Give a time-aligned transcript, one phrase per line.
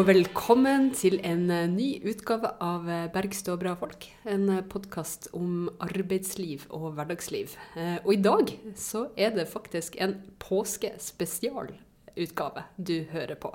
[0.00, 4.06] Velkommen til en eh, ny utgave av eh, Bergstå bra folk.
[4.24, 7.52] En podkast om arbeidsliv og hverdagsliv.
[7.76, 8.48] Eh, Og i dag
[8.80, 13.50] så er det faktisk en påskespesialutgave du hører på.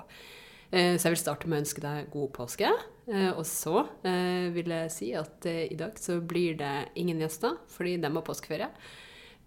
[0.70, 2.70] Eh, Så jeg vil starte med å ønske deg god påske.
[3.08, 7.18] Eh, Og så eh, vil jeg si at eh, i dag så blir det ingen
[7.24, 8.68] gjester, fordi de har påskeferie.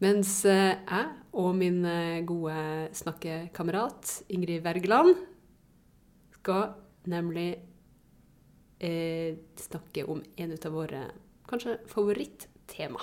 [0.02, 5.16] Mens eh, jeg og min eh, gode snakkekamerat Ingrid Wergeland
[6.42, 6.74] skal
[7.10, 7.50] nemlig
[8.80, 11.06] eh, snakke om en av våre
[11.50, 13.02] kanskje favorittema.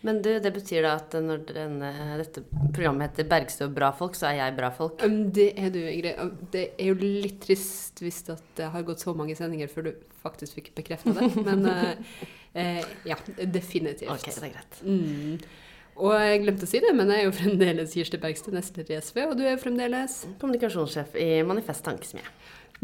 [0.00, 4.16] Men du, det betyr da at når denne, dette programmet heter Bergstø og bra folk,
[4.16, 5.02] så er jeg bra folk?
[5.04, 6.38] Um, det er du, Ingrid.
[6.54, 10.56] Det er jo litt trist hvis det har gått så mange sendinger før du faktisk
[10.56, 11.28] fikk bekrefta det.
[11.48, 12.22] Men eh,
[12.54, 14.08] eh, ja, definitivt.
[14.08, 14.80] Ok, det er greit.
[14.86, 15.36] Mm.
[16.00, 19.00] Og jeg glemte å si det, men jeg er jo fremdeles Kirsti Bergstø, nestleder i
[19.04, 22.24] SV, og du er fremdeles Kommunikasjonssjef i Manifest Tankesmie.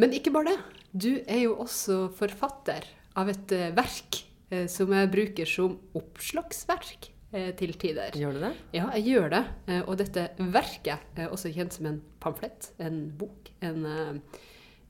[0.00, 0.56] Men ikke bare det.
[0.92, 7.10] Du er jo også forfatter av et eh, verk eh, som jeg bruker som oppslagsverk
[7.32, 8.16] eh, til tider.
[8.16, 8.52] Gjør du det?
[8.76, 9.42] Ja, jeg gjør det.
[9.84, 13.88] Og dette verket er også kjent som en pamflett, en bok, en,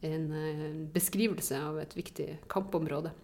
[0.07, 0.27] en
[0.95, 3.15] beskrivelse av et viktig kampområde.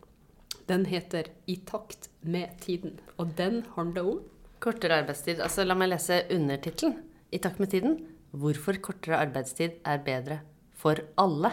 [0.71, 4.21] Den heter 'I takt med tiden', og den handler om
[4.63, 5.41] Kortere arbeidstid.
[5.43, 7.01] Altså, la meg lese undertittelen.
[7.35, 7.97] I takt med tiden.
[8.31, 10.39] Hvorfor kortere arbeidstid er bedre
[10.79, 11.51] for alle.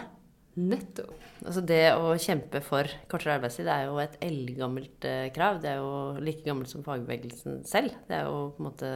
[0.58, 5.62] Nettopp Altså det å kjempe for kortere arbeidstid er jo et eldgammelt eh, krav.
[5.62, 7.94] Det er jo like gammelt som fagbevegelsen selv.
[8.10, 8.90] Det er jo på en måte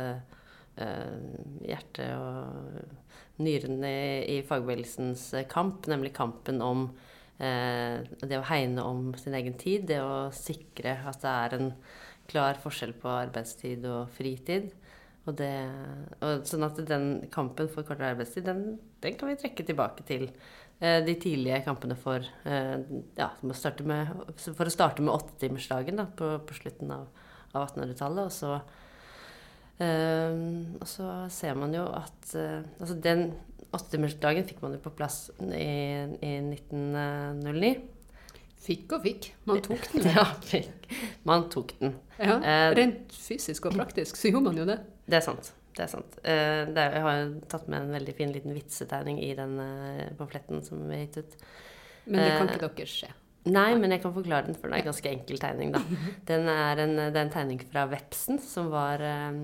[0.77, 1.23] eh,
[1.65, 6.87] hjertet og nyrene i, i fagbevegelsens eh, kamp, nemlig kampen om
[7.41, 9.89] eh, det å hegne om sin egen tid.
[9.89, 11.73] Det å sikre at det er en
[12.31, 14.69] klar forskjell på arbeidstid og fritid.
[15.25, 15.55] Og det,
[16.21, 20.29] og sånn at den kampen for kortere arbeidstid, den, den kan vi trekke tilbake til
[21.07, 22.81] de tidlige kampene for eh,
[23.17, 24.11] ja, å starte med,
[24.43, 27.07] for å starte med åttetimersdagen på, på slutten av,
[27.55, 28.27] av 1800-tallet.
[28.27, 28.53] Og så
[29.79, 30.37] eh,
[30.81, 33.27] og så ser man jo at eh, altså den
[33.75, 35.65] åttetimersdagen fikk man jo på plass i,
[36.23, 37.75] i 1909.
[38.65, 39.27] Fikk og fikk.
[39.49, 40.07] Man tok den.
[40.15, 40.89] Ja, fikk.
[41.29, 41.97] man tok den.
[42.19, 44.79] Ja, Eh, Rent fysisk og praktisk så gjorde man jo det.
[45.11, 45.51] Det er sant.
[45.75, 46.17] Det er sant.
[46.23, 50.07] Eh, det er, jeg har tatt med en veldig fin liten vitsetegning i den eh,
[50.19, 51.37] pamfletten som vi har gitt ut.
[52.07, 53.11] Men det kan Eh, ikke dere se.
[53.45, 55.83] Nei, men jeg kan forklare den, for det er en ganske enkel tegning, da.
[56.31, 59.37] Den er en, det er en tegning fra Vepsen, som var eh,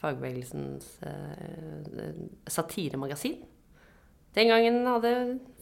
[0.00, 3.42] fagbevegelsens eh, satiremagasin.
[4.36, 5.10] Den gangen hadde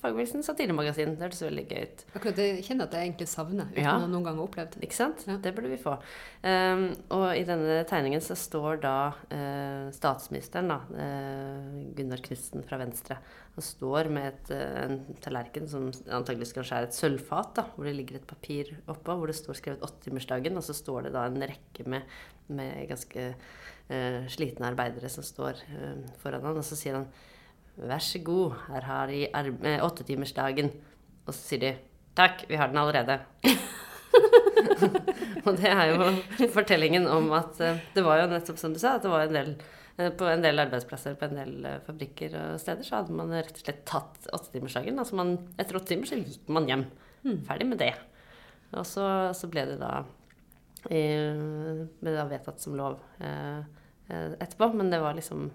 [0.02, 1.14] fagbevegelsen satiremagasin.
[1.16, 2.02] Det hørtes veldig gøy ut.
[2.18, 3.92] Akkurat det kjenner jeg at jeg egentlig savner, uten Ja.
[3.96, 4.82] å noen gang ha opplevd det.
[4.84, 5.22] Ikke sant?
[5.26, 5.36] Ja.
[5.42, 5.94] Det burde vi få.
[6.42, 6.84] Um,
[7.14, 8.96] og i denne tegningen så står da
[9.30, 13.18] uh, statsministeren, da, uh, Gunnar Knudsen fra Venstre,
[13.56, 17.88] han står med et, uh, en tallerken som antakeligvis kanskje er et sølvfat, da, hvor
[17.88, 21.24] det ligger et papir oppå, hvor det står skrevet åttetimersdagen, og så står det da
[21.30, 22.18] en rekke med,
[22.50, 23.30] med ganske
[24.34, 25.60] slitne arbeidere som står
[26.18, 27.04] foran han, og så sier han
[27.76, 30.70] Vær så god, her har de eh, åttetimersdagen.
[31.26, 31.72] Og så sier de
[32.16, 33.18] Takk, vi har den allerede.
[35.46, 38.94] Og det er jo fortellingen om at eh, det var jo nettopp som du sa,
[38.96, 39.50] at det var en del
[39.98, 43.52] eh, på en del arbeidsplasser på en del fabrikker og steder så hadde man rett
[43.52, 44.96] og slett tatt åttetimersdagen.
[45.02, 46.88] Altså man, etter åtte timer så gikk man hjem.
[47.44, 47.92] Ferdig med det.
[48.72, 49.04] Og så,
[49.36, 49.92] så ble det da
[50.88, 53.60] eh, ble det da vedtatt som lov eh,
[54.08, 54.72] etterpå.
[54.78, 55.50] Men det var liksom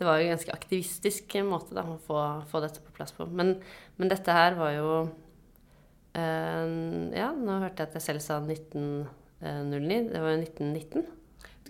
[0.00, 3.26] Det var jo en ganske aktivistisk måte da, å få, få dette på plass på.
[3.28, 3.58] Men,
[4.00, 4.92] men dette her var jo
[6.16, 6.70] eh,
[7.20, 9.98] Ja, nå hørte jeg at jeg selv sa 1909.
[10.08, 11.04] Det var jo 1919.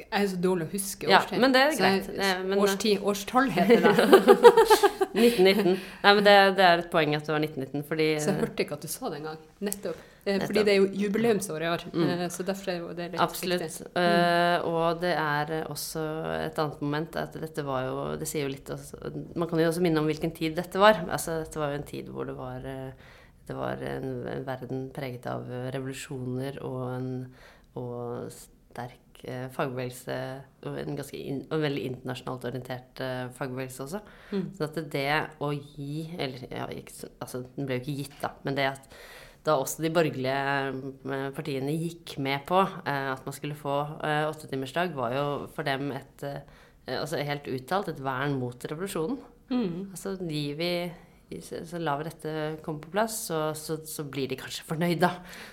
[0.01, 2.07] Jeg er så dårlig å huske Ja, men det er greit.
[2.15, 4.39] Det- årstid, årstall heter det.
[5.15, 5.75] 1919.
[6.05, 8.65] Nei, men det, det er et poeng at det var 1919, fordi Så jeg hørte
[8.65, 9.39] ikke at du sa det engang.
[9.61, 9.99] Nettopp.
[10.21, 10.47] Eh, Nettopp.
[10.51, 12.05] Fordi det er jo jubileumsår i år, Mm.
[12.11, 13.63] eh, så derfor er det litt Absolutt.
[13.65, 13.87] viktig.
[13.97, 16.05] Eh, og det er også
[16.47, 19.01] et annet moment at dette var jo Det sier jo litt også,
[19.37, 21.01] Man kan jo også minne om hvilken tid dette var.
[21.09, 22.61] Altså, dette var jo en tid hvor det var
[23.47, 27.09] Det var en, en verden preget av revolusjoner og en
[27.75, 30.17] og sterk eh, fagbevegelse
[30.69, 34.01] og en ganske in, og en veldig internasjonalt orientert eh, fagbevegelse også.
[34.33, 34.45] Mm.
[34.57, 35.07] Sånn at det
[35.43, 39.01] å gi Eller ja, ikke, altså, den ble jo ikke gitt, da, men det at
[39.47, 40.41] da også de borgerlige
[41.13, 46.27] eh, partiene gikk med på at man skulle få åttetimersdag, var jo for dem et
[46.91, 49.21] altså helt uttalt et vern mot revolusjonen.
[49.51, 49.93] Mm.
[49.95, 50.73] Altså gir vi
[51.39, 52.33] så lar vi dette
[52.65, 55.13] komme på plass, så, så, så blir de kanskje fornøyd, da.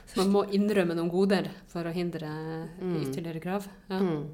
[0.09, 2.27] Så, Man må innrømme noen goder for å hindre
[2.81, 2.97] Mm.
[3.06, 3.68] ytterligere krav.
[3.91, 4.00] Ja.
[4.01, 4.27] mm.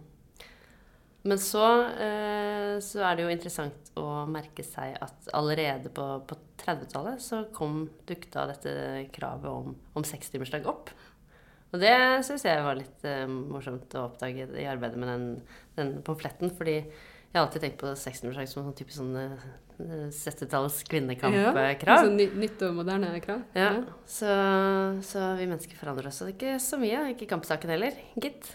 [1.23, 1.63] Men så,
[2.03, 7.45] eh, så er det jo interessant å merke seg at allerede på, på 30-tallet så
[7.55, 8.73] kom dukta dette
[9.15, 10.91] kravet om, om sekstimersdag opp.
[11.73, 11.93] Og det
[12.27, 15.25] syns jeg var litt eh, morsomt å oppdage i arbeidet med den,
[15.79, 16.51] den pamfletten.
[16.59, 19.15] Fordi jeg har alltid tenkt på sekstimersdag som en sånn typisk sånn
[19.79, 21.61] eh, 70-tallets kvinnekampkrav.
[21.87, 23.45] Ja, ny, nytt og moderne krav.
[23.57, 23.71] Ja,
[24.05, 24.33] så,
[25.05, 27.07] så vi mennesker forandrer oss ikke så mye.
[27.15, 28.51] Ikke kampsaken heller, gitt.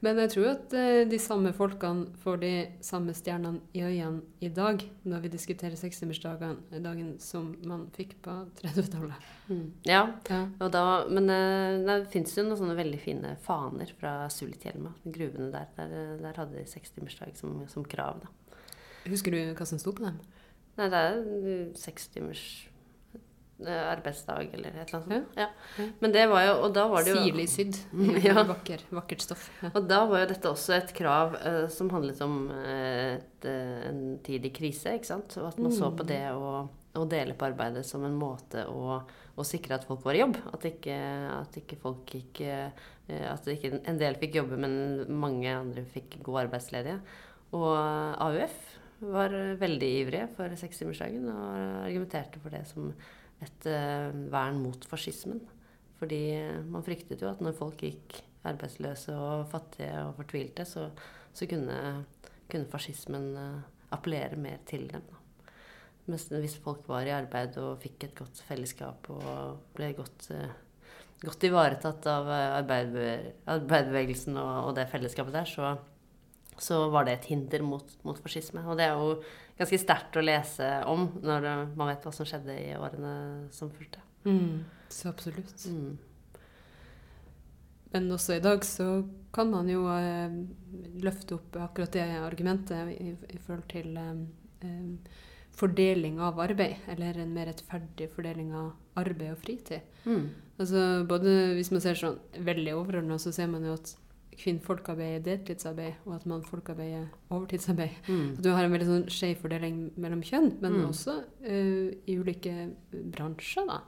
[0.00, 2.50] Men jeg tror at eh, de samme folkene får de
[2.80, 8.32] samme stjernene i øynene i dag, når vi diskuterer sekstimersdagen dagen som man fikk på
[8.62, 9.26] 30-tallet.
[9.84, 10.38] Ja, Ja.
[10.56, 15.50] og da, men eh, det fins jo noen sånne veldig fine faner fra Sulitjelma, gruvene
[15.52, 15.68] der.
[15.76, 18.32] Der, der hadde de sekstimersdag som, som krav, da.
[19.04, 20.16] Husker du hva som sto på dem?
[20.80, 22.42] Nei, det er eh, sekstimers
[23.60, 25.36] eh, arbeidsdag eller et eller annet sånt.
[25.36, 25.48] Ja.
[25.76, 25.88] Ja.
[26.00, 27.76] Men det var jo Og da var det jo Sirlig sydd.
[28.26, 28.40] Ja.
[28.48, 29.50] Vakker, vakkert stoff.
[29.74, 33.48] Og da var jo dette også et krav uh, som handlet om eh, et,
[33.90, 35.36] en tid i krise, ikke sant.
[35.40, 36.64] Og at man så på det å,
[36.96, 39.02] å dele på arbeidet som en måte å,
[39.36, 40.40] å sikre at folk var i jobb.
[40.54, 40.96] At ikke,
[41.36, 42.44] at ikke folk gikk
[43.10, 44.74] At ikke en del fikk jobbe, men
[45.12, 47.00] mange andre fikk gå arbeidsledige.
[47.58, 52.90] Og AUF var veldig ivrige for sekstimersdagen og argumenterte for det som
[53.40, 55.40] et eh, vern mot fascismen.
[56.00, 56.22] Fordi
[56.72, 60.86] man fryktet jo at når folk gikk arbeidsløse og fattige og fortvilte, så,
[61.36, 61.76] så kunne,
[62.50, 63.58] kunne fascismen eh,
[63.94, 65.04] appellere mer til dem.
[65.08, 65.20] Da.
[66.10, 70.56] Mens hvis folk var i arbeid og fikk et godt fellesskap og ble godt, eh,
[71.22, 75.74] godt ivaretatt av eh, arbeiderbevegelsen og, og det fellesskapet der, så,
[76.60, 78.62] så var det et hinder mot, mot fascisme.
[78.68, 79.16] Og det er jo
[79.58, 83.14] ganske sterkt å lese om når man vet hva som skjedde i årene
[83.54, 84.02] som fulgte.
[84.28, 84.62] Mm.
[84.92, 85.64] Så absolutt.
[85.72, 85.98] Mm.
[87.90, 88.90] Men også i dag så
[89.34, 90.36] kan man jo eh,
[91.02, 94.20] løfte opp akkurat det argumentet i, i forhold til eh,
[94.66, 95.16] eh,
[95.60, 98.70] fordeling av arbeid, eller en mer rettferdig fordeling av
[99.00, 99.88] arbeid og fritid.
[100.04, 100.28] Mm.
[100.60, 103.94] Altså både Hvis man ser sånn veldig overordna, så ser man jo at
[104.38, 107.90] kvinnfolkarbeid er deltidsarbeid, og at mannfolkarbeid er overtidsarbeid.
[108.08, 108.30] Mm.
[108.38, 110.86] At du har en veldig sånn skjev fordeling mellom kjønn, men Mm.
[110.88, 112.70] også uh, i ulike
[113.12, 113.80] bransjer, da.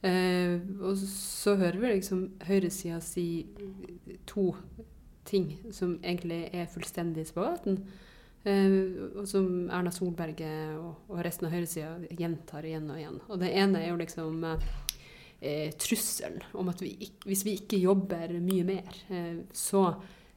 [0.00, 3.46] Uh, og så hører vi liksom høyresida si
[4.26, 4.54] to
[5.28, 7.82] ting som egentlig er fullstendig spagaten.
[8.40, 10.40] Uh, og som Erna Solberg
[10.80, 13.18] og, og resten av høyresida gjentar igjen og igjen.
[13.28, 14.70] Og det ene er jo liksom eh,
[15.40, 16.94] eh, trusselen om at vi
[17.24, 19.84] hvis vi ikke jobber mye mer, eh, så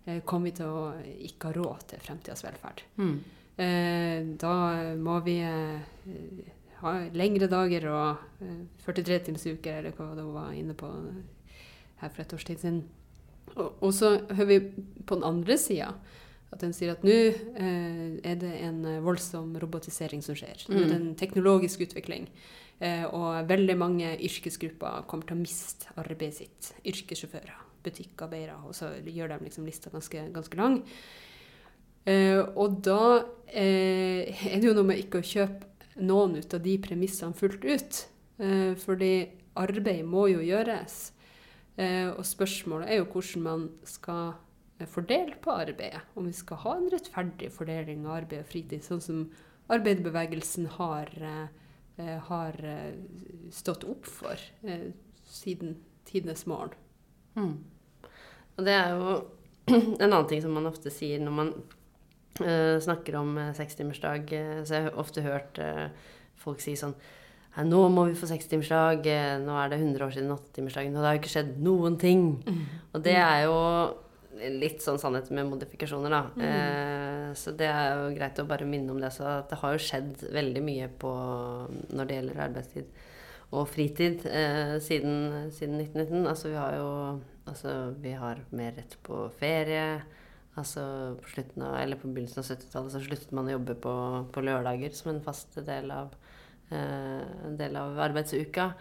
[0.06, 0.90] eh, kommer vi til å
[1.30, 2.86] ikke ha råd til fremtidas velferd.
[2.98, 3.16] Mm.
[3.54, 4.54] Da
[4.98, 5.36] må vi
[6.84, 10.90] ha lengre dager og eh, 43 times uker, eller hva du var inne på
[12.02, 12.84] her for et års tid siden.
[13.54, 14.60] Og, og så hører vi
[15.06, 15.94] på den andre sida
[16.54, 20.68] at den sier at nå eh, er det en voldsom robotisering som skjer.
[20.70, 22.28] Nå er det en teknologisk utvikling.
[22.84, 26.72] Eh, og veldig mange yrkesgrupper kommer til å miste arbeidet sitt.
[26.84, 28.58] Yrkessjåfører, butikkarbeidere.
[28.68, 30.82] Og så gjør de liksom lista ganske, ganske lang.
[32.04, 33.04] Eh, og da
[33.48, 37.64] eh, er det jo noe med ikke å kjøpe noen ut av de premissene fullt
[37.64, 38.04] ut.
[38.82, 39.12] Fordi
[39.62, 40.96] arbeid må jo gjøres.
[42.18, 44.34] Og spørsmålet er jo hvordan man skal
[44.90, 46.02] fordele på arbeidet.
[46.18, 49.22] Om vi skal ha en rettferdig fordeling av arbeid og fritid, sånn som
[49.72, 51.14] arbeiderbevegelsen har,
[51.98, 52.96] har eh,
[53.54, 54.92] stått opp for eh,
[55.30, 55.78] siden
[56.10, 56.74] tidenes morgen.
[57.36, 57.64] Mm.
[58.58, 59.14] Og det er jo
[59.74, 61.52] en annen ting som man ofte sier når man
[62.42, 64.34] eh, snakker om uh, sekstimersdag.
[64.34, 65.88] Uh, så jeg har ofte hørt eh,
[66.44, 66.96] folk si sånn
[67.54, 69.06] «Nei, nå må vi få sekstimersdag.
[69.06, 72.00] eh, Nå er det 100 år siden åttetimersdagen, og det har jo ikke skjedd noen
[72.02, 72.24] ting.
[72.98, 73.58] Og det er jo
[74.34, 76.22] litt sånn sannhet med modifikasjoner, da.
[76.48, 79.12] Eh, så det er jo greit å bare minne om det.
[79.14, 81.12] Så det har jo skjedd veldig mye på
[81.94, 83.04] når det gjelder arbeidstid
[83.54, 86.28] og fritid eh, siden, siden 1919.
[86.28, 86.90] Altså vi har jo
[87.46, 90.02] altså, vi har mer rett på ferie.
[90.58, 90.84] Altså
[91.22, 93.94] på slutten av, eller på begynnelsen av 70-tallet så sluttet man å jobbe på,
[94.34, 96.14] på lørdager som en fast del av,
[96.70, 97.24] eh,
[97.58, 98.72] del av arbeidsuka.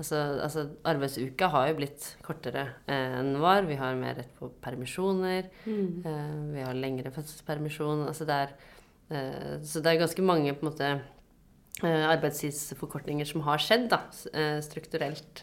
[0.00, 3.66] Altså, altså arbeidsuka har jo blitt kortere eh, enn den var.
[3.68, 5.50] Vi har mer rett på permisjoner.
[6.08, 8.06] Eh, vi har lengre fødselspermisjon.
[8.08, 8.54] Altså det er,
[9.12, 10.92] eh, så det er ganske mange på en måte
[11.80, 14.02] arbeidstidsforkortninger som har skjedd, da,
[14.60, 15.40] strukturelt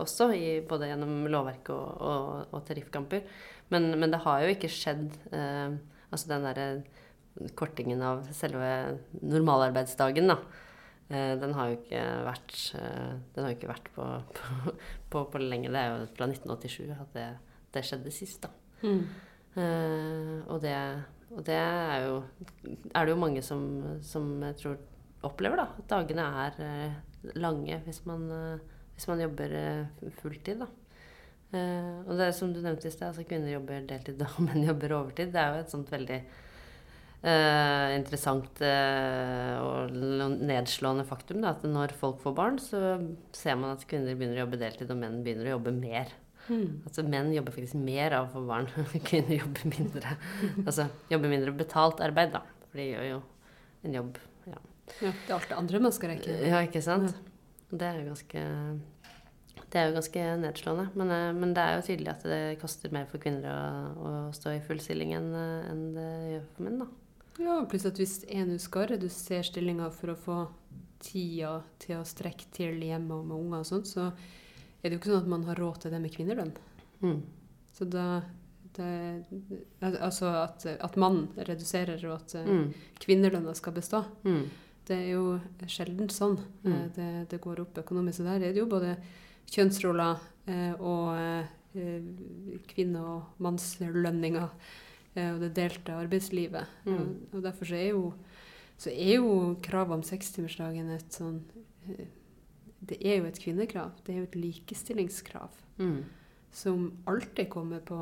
[0.00, 3.20] også, i, både gjennom lovverk og, og, og tariffkamper.
[3.74, 5.18] Men, men det har jo ikke skjedd
[6.14, 6.66] Altså den derre
[7.58, 8.70] kortingen av selve
[9.18, 10.38] normalarbeidsdagen, da.
[11.12, 14.06] Eh, den har jo ikke vært eh, Den har jo ikke vært på,
[14.38, 14.74] på,
[15.12, 15.72] på, på lenge.
[15.72, 17.26] Det er jo fra 1987 at det,
[17.76, 18.52] det skjedde sist, da.
[18.84, 19.02] Mm.
[19.54, 20.76] Eh, og det,
[21.30, 22.22] og det er jo,
[22.90, 23.66] er det jo mange som,
[24.04, 24.78] som jeg tror
[25.24, 25.68] opplever, da.
[25.82, 28.26] At dagene er lange hvis man,
[28.94, 29.54] hvis man jobber
[30.20, 30.70] fulltid, da.
[31.54, 34.64] Uh, og det er som du nevnte i sted, altså kvinner jobber deltid og menn
[34.66, 35.30] jobber overtid.
[35.34, 36.18] Det er jo et sånt veldig
[37.24, 42.98] eh, interessant eh, og nedslående faktum da, at når folk får barn, så
[43.36, 46.12] ser man at kvinner begynner å jobbe deltid, og menn begynner å jobbe mer.
[46.44, 46.84] Mm.
[46.84, 48.66] Altså Menn jobber faktisk mer av å få barn.
[49.08, 50.16] Kvinner jobber mindre.
[50.66, 52.42] altså jobber mindre betalt arbeid, da.
[52.68, 53.20] For de gjør jo
[53.84, 54.18] en jobb.
[54.50, 54.58] Ja,
[55.00, 56.34] Ja, det er alt det andre man skal rekke.
[56.44, 57.14] ja ikke sant?
[57.72, 58.42] Det er jo ganske
[59.74, 60.84] det er jo ganske nedslående.
[60.94, 63.56] Men, eh, men det er jo tydelig at det koster mer for kvinner å,
[63.96, 66.84] å stå i full stilling enn enn det gjør for menn.
[66.84, 66.90] da.
[67.38, 70.36] Ja, pluss at hvis en skal redusere stillinga for å få
[71.04, 75.00] tida til å strekke til hjemme og med unger og sånt, så er det jo
[75.00, 76.52] ikke sånn at man har råd til det med kvinnelønn.
[77.02, 77.18] Mm.
[77.74, 78.22] Så da
[78.74, 79.24] det,
[79.82, 82.72] Altså at, at mannen reduserer, og at eh, Mm.
[82.98, 84.04] kvinnelønna skal bestå.
[84.24, 84.48] Mm.
[84.86, 86.94] Det er jo sjelden sånn eh, Mm.
[86.96, 88.18] det, det går opp økonomisk.
[88.18, 88.96] Så der er det jo både
[89.50, 92.00] kjønnsroller eh, og eh,
[92.70, 94.83] kvinne- og mannslønninger eh,
[95.16, 96.66] og det delte arbeidslivet.
[96.84, 96.94] Mm.
[96.96, 98.12] Og, og derfor så er jo,
[98.78, 101.40] så er jo kravet om sekstimersdagen et sånn
[101.86, 102.06] eh,
[102.84, 103.92] Det er jo et kvinnekrav.
[104.04, 106.04] Det er jo et likestillingskrav Mm.
[106.54, 107.96] som alltid kommer på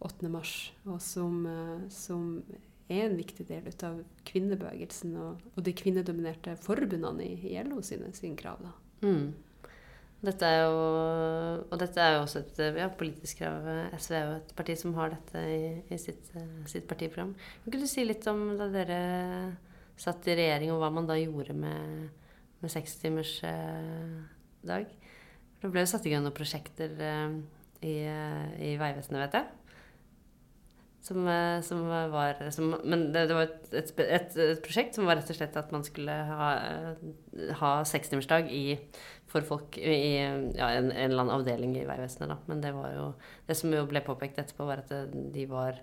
[0.00, 0.28] 8.
[0.30, 2.42] mars, og som, eh, som
[2.88, 8.12] er en viktig del av kvinnebevegelsen og, og de kvinnedominerte forbundene i, i LO sine,
[8.14, 8.62] sine krav.
[8.62, 8.70] Da.
[9.06, 9.32] Mm.
[10.20, 10.80] Dette er jo,
[11.64, 13.64] og dette er jo også et ja, politisk krav.
[13.96, 17.32] SV er jo et parti som har dette i, i sitt, eh, sitt partiprogram.
[17.64, 18.98] Kan du si litt om da dere
[20.00, 22.10] satt i regjering, og hva man da gjorde med,
[22.60, 24.84] med sekstimersdag?
[25.60, 27.30] Det ble jo satt i gang noen prosjekter eh,
[27.80, 29.46] i, eh, i Vegvesenet, vet jeg.
[31.00, 35.16] Som, eh, som var som, Men det, det var et, et, et, prosjekt som var
[35.16, 38.50] rett og slett at man skulle ha, eh, ha sekstimersdag
[39.30, 42.34] for folk i ja, en, en eller annen avdeling i Vegvesenet.
[42.34, 42.36] Da.
[42.50, 43.06] Men det var jo
[43.48, 45.80] Det som jo ble påpekt etterpå, var at de var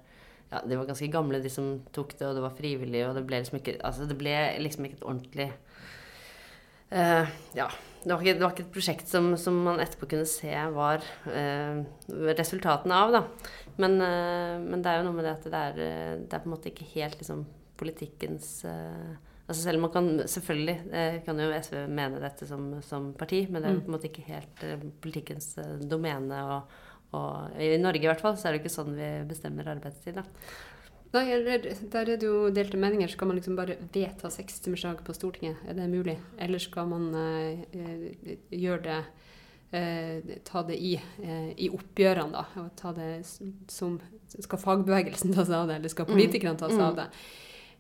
[0.51, 3.25] ja, de var ganske gamle, de som tok det, og det var frivillig, og det
[3.27, 5.51] ble liksom ikke Altså, det ble liksom ikke et ordentlig
[6.93, 7.69] uh, Ja.
[8.07, 11.01] Det var, ikke, det var ikke et prosjekt som, som man etterpå kunne se var
[11.27, 11.81] uh,
[12.37, 13.23] resultatene av, da.
[13.77, 16.43] Men, eh, men det er jo noe med det at det er, eh, det er
[16.43, 17.45] på en måte ikke helt liksom
[17.77, 19.15] politikkens eh,
[19.47, 23.61] Altså selv om man kan Selvfølgelig kan jo SV mene dette som, som parti, men
[23.63, 24.63] det er jo på en måte ikke helt
[24.99, 25.53] politikkens
[25.87, 26.41] domene.
[26.51, 26.73] Og,
[27.15, 30.19] og i Norge i hvert fall så er det jo ikke sånn vi bestemmer arbeidstid,
[30.19, 30.25] da.
[31.15, 33.07] Nei, der er det jo delte meninger.
[33.07, 35.63] Skal man liksom bare vedta sekstimersdag på Stortinget?
[35.67, 36.17] Er det mulig?
[36.43, 38.99] Eller skal man eh, gjøre det
[39.71, 40.93] Ta det i,
[41.23, 42.45] eh, i oppgjørene, da?
[42.61, 43.25] Og ta det
[43.67, 47.07] som Skal fagbevegelsen ta seg av det, eller skal politikerne ta seg av det?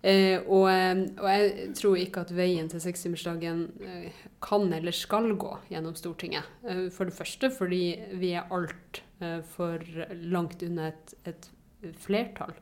[0.03, 5.31] Eh, og, eh, og jeg tror ikke at veien til sekstimersdagen eh, kan eller skal
[5.35, 6.43] gå gjennom Stortinget.
[6.67, 7.81] Eh, for det første fordi
[8.13, 9.79] vi er alt eh, for
[10.13, 11.49] langt unna et, et
[11.97, 12.53] flertall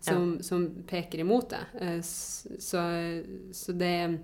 [0.00, 1.62] som, som peker imot det.
[1.80, 2.80] Eh, Så,
[3.52, 4.18] så det eh,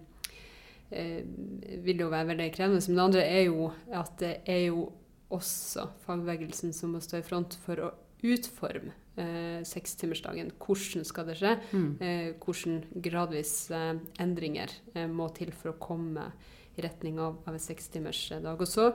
[0.91, 2.83] vil jo være veldig krevende.
[2.87, 4.89] Men det andre er jo at det er jo
[5.35, 7.91] også fagbevegelsen som må stå i front for å
[8.27, 10.53] utforme eh, sekstimersdagen.
[10.63, 11.53] Hvordan skal det skje?
[11.73, 11.91] Mm.
[12.01, 16.31] Eh, hvordan gradvis eh, endringer eh, må til for å komme
[16.77, 18.49] i retning av, av en sekstimersdag.
[18.53, 18.91] Og så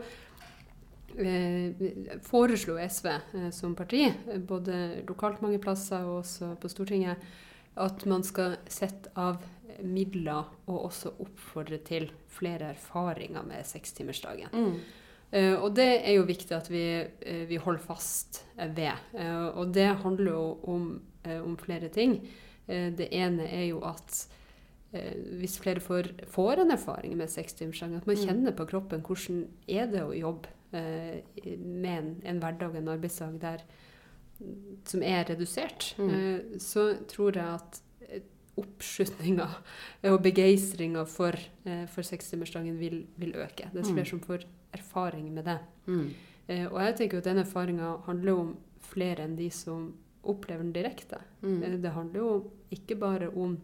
[1.17, 7.31] eh, foreslo SV eh, som parti, eh, både lokalt mange plasser og også på Stortinget,
[7.75, 9.43] at man skal sette av
[9.83, 14.51] midler og også oppfordre til flere erfaringer med sekstimersdagen.
[14.51, 14.75] Mm.
[15.31, 18.91] Uh, og det er jo viktig at vi, uh, vi holder fast ved.
[19.15, 20.91] Uh, og det handler jo om,
[21.31, 22.19] om flere ting.
[22.67, 24.27] Det ene er jo at
[25.39, 28.21] hvis flere får, får en erfaring med sekstimersdagen, at man Mm.
[28.27, 33.63] kjenner på kroppen hvordan er det å jobbe med en, en hverdag, en arbeidsdag der,
[34.85, 36.09] som er redusert, Mm.
[36.09, 38.21] eh, så tror jeg at eh,
[38.57, 39.47] oppslutninga
[40.03, 41.33] og begeistringa for,
[41.65, 43.69] eh, for sekstimersdagen vil, vil øke.
[43.73, 43.93] Det er Mm.
[43.95, 44.43] flere som får
[44.73, 45.59] erfaring med det.
[45.87, 46.13] Mm.
[46.49, 49.93] Eh, og jeg tenker at den erfaringa handler om flere enn de som
[50.23, 51.19] opplever den direkte.
[51.41, 51.63] Mm.
[51.63, 53.57] Eh, det handler jo ikke bare om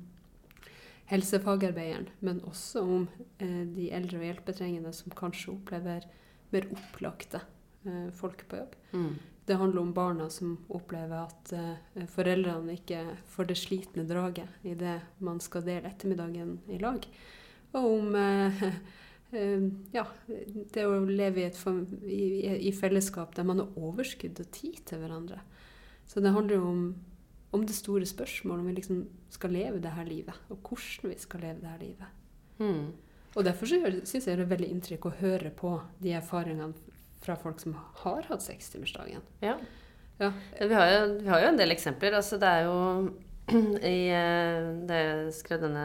[1.06, 3.08] helsefagarbeideren, men også om
[3.40, 6.04] eh, de eldre og hjelpetrengende som kanskje opplever
[6.52, 7.42] mer opplagte
[7.86, 8.76] eh, folk på jobb.
[8.94, 9.14] Mm.
[9.48, 13.02] Det handler om barna som opplever at uh, foreldrene ikke
[13.32, 17.06] får det slitne draget idet man skal dele ettermiddagen i lag.
[17.74, 18.64] Og om uh,
[19.34, 20.04] uh, ja,
[20.74, 21.62] det å leve i, et,
[22.04, 25.40] i, i- i fellesskap der man har overskudd og tid til hverandre.
[26.08, 26.88] Så det handler jo om
[27.56, 28.98] om det store spørsmålet om vi liksom
[29.32, 32.10] skal leve det her livet, og hvordan vi skal leve det her livet.
[32.60, 32.90] Mm.
[33.40, 35.72] Og derfor syns jeg det er veldig inntrykk å høre på
[36.04, 36.74] de erfaringene
[37.24, 39.24] fra folk som har hatt sekstimersdagen.
[39.44, 39.58] Ja.
[40.18, 40.32] Ja.
[40.60, 42.16] Vi har, jo, vi har jo en del eksempler.
[42.18, 42.78] Altså, det er jo
[43.86, 45.84] i, det Da jeg skrev denne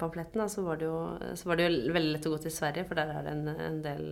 [0.00, 0.98] pamfletten, da, så, var det jo,
[1.38, 3.46] så var det jo veldig lett å gå til Sverige, for der er det en,
[3.52, 4.08] en, del,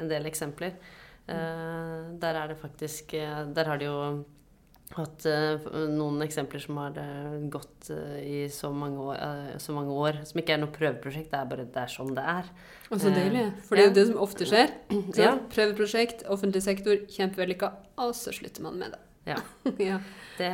[0.00, 0.78] en del eksempler.
[1.26, 4.00] Eh, der er det faktisk eh, Der har de jo
[4.94, 9.94] hatt eh, noen eksempler som har eh, gått eh, i så mange, år, så mange
[9.96, 10.20] år.
[10.28, 12.52] Som ikke er noe prøveprosjekt, det er bare det er sånn det er.
[12.90, 13.46] Og så deilig.
[13.66, 14.76] For det er jo det som ofte skjer.
[15.24, 15.34] Ja.
[15.54, 17.72] Prøveprosjekt, offentlig sektor, kjempevellykka,
[18.04, 19.00] og så slutter man med det.
[19.24, 19.38] Ja.
[19.90, 19.98] ja.
[20.36, 20.50] Det,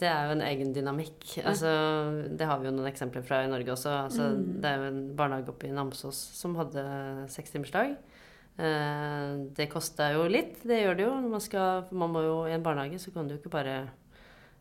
[0.00, 1.36] det er jo en egen dynamikk.
[1.44, 1.70] Altså,
[2.32, 3.92] det har vi jo noen eksempler fra i Norge også.
[4.08, 4.48] Altså, Mm.
[4.64, 6.82] Det er jo en barnehage oppe i Namsos som hadde
[7.32, 7.94] sekstimersdag.
[7.94, 8.13] Eh,
[8.54, 11.12] det koster jo litt, det gjør det jo.
[11.26, 13.80] Man, skal, man må jo, I en barnehage så kan du ikke bare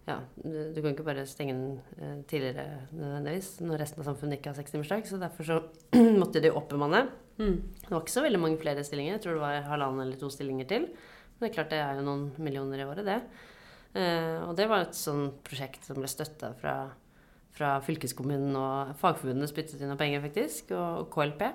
[0.04, 4.52] ja, du, kan ikke bare stenge den eh, tidligere nødvendigvis når resten av samfunnet ikke
[4.52, 5.06] har sekstimersdag.
[5.08, 5.60] Så derfor så
[6.22, 7.06] måtte de oppbemanne.
[7.40, 7.56] Mm.
[7.80, 9.16] Det var ikke så veldig mange flere stillinger.
[9.16, 10.90] Jeg tror det var halvannen eller to stillinger til.
[10.90, 13.22] Men det er klart det er jo noen millioner i året, det.
[13.96, 16.76] Eh, og det var et sånn prosjekt som ble støtta fra,
[17.56, 21.48] fra fylkeskommunen og Fagforbundet spyttet inn noen penger, faktisk, og KLP.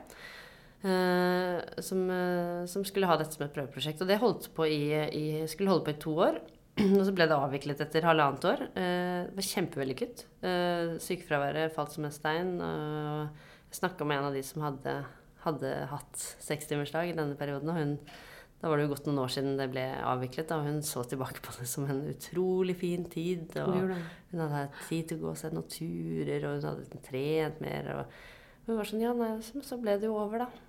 [0.79, 4.03] Eh, som, eh, som skulle ha dette som et prøveprosjekt.
[4.03, 6.39] Og det holdt på i, i, skulle holde på i to år.
[6.99, 8.65] Og så ble det avviklet etter halvannet år.
[8.79, 10.25] Eh, det var kjempevellykket.
[11.03, 12.55] Sykefraværet falt som en stein.
[12.63, 13.27] Og
[13.69, 14.97] jeg snakka med en av de som hadde,
[15.43, 17.75] hadde hatt sekstimersdag i denne perioden.
[17.75, 17.99] Og hun,
[18.63, 20.55] da var det jo gått noen år siden det ble avviklet.
[20.55, 23.51] Og hun så tilbake på det som en utrolig fin tid.
[23.67, 27.05] Og hun hadde hatt tid til å gå og se noen turer, og hun hadde
[27.11, 27.93] trent mer.
[27.99, 28.19] Og
[28.69, 30.68] hun var sånn Ja, nei, så så ble det jo over, da.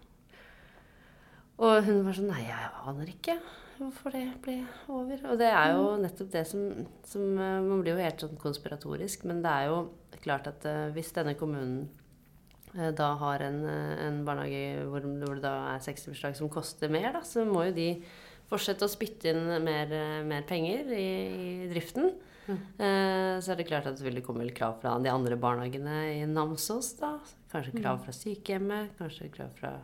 [1.59, 3.35] Og hun var sånn Nei, jeg aner ikke
[3.79, 4.57] hvorfor det ble
[4.91, 5.21] over.
[5.31, 6.65] Og det er jo nettopp det som,
[7.07, 9.81] som eh, Man blir jo helt sånn konspiratorisk, men det er jo
[10.23, 11.85] klart at eh, hvis denne kommunen
[12.75, 17.23] eh, da har en, en barnehage hvor, det da er 60-bursdag som koster mer, da,
[17.27, 17.91] så må jo de
[18.49, 19.93] fortsette å spytte inn mer,
[20.25, 22.09] mer penger i, i driften.
[22.49, 22.61] Mm.
[23.45, 26.95] Så er det klart at det vil komme krav fra de andre barnehagene i Namsos.
[26.97, 27.11] da.
[27.51, 29.75] Kanskje krav fra sykehjemmet, kanskje krav fra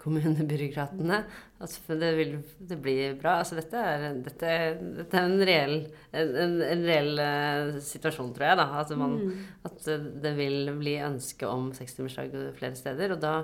[0.00, 1.18] kommunebyråkratene.
[1.60, 2.36] At det vil
[2.70, 3.38] det blir bra.
[3.42, 4.52] Altså dette er, dette,
[5.00, 5.74] dette er en reell,
[6.16, 8.60] en, en, reell uh, situasjon, tror jeg.
[8.62, 8.68] da.
[8.80, 9.42] At, man, Mm.
[9.68, 9.90] at
[10.24, 13.12] det vil bli ønske om sekstimersdag flere steder.
[13.16, 13.34] Og da,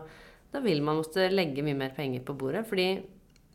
[0.52, 2.66] da vil man måtte legge mye mer penger på bordet.
[2.66, 2.88] fordi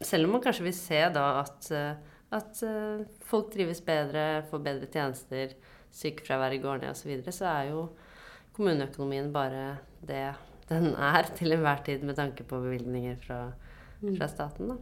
[0.01, 1.95] selv om man kanskje vil se da at, eh,
[2.33, 5.53] at uh, folk trives bedre, får bedre tjenester,
[5.91, 7.83] sykefraværet går ned osv., så, videre, så er jo
[8.55, 10.23] kommuneøkonomien bare det
[10.71, 13.41] den er til enhver tid med tanke på bevilgninger fra,
[14.01, 14.15] Mm.
[14.17, 14.67] fra staten.
[14.71, 14.77] da.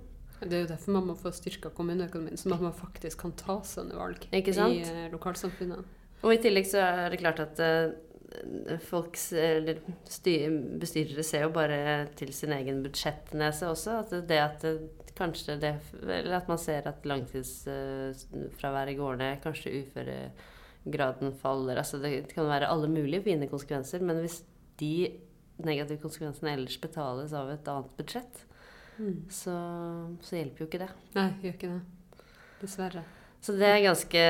[0.45, 3.57] Det er jo derfor man må få styrka kommuneøkonomien, sånn at man faktisk kan ta
[3.67, 4.71] sånne valg Ikke sant?
[4.77, 5.83] i eh, lokalsamfunnene.
[6.23, 10.47] Og i tillegg så er det klart at eh, folks eller sty-
[10.79, 13.99] bestyrere ser jo bare til sin egen budsjettnese også.
[14.05, 14.73] At det at det,
[15.19, 15.73] kanskje det
[16.03, 21.75] Eller at man ser at langtidsfraværet går ned, kanskje uføregraden faller.
[21.81, 24.41] Altså det kan være alle mulige fine konsekvenser, men hvis
[24.79, 25.09] de
[25.65, 28.45] negative konsekvensene ellers betales av et annet budsjett,
[28.99, 29.21] Mm.
[29.31, 29.53] så,
[30.27, 30.89] så hjelper jo ikke det.
[31.15, 32.23] Nei, gjør ikke det.
[32.59, 33.03] Dessverre.
[33.39, 34.21] Så det er ganske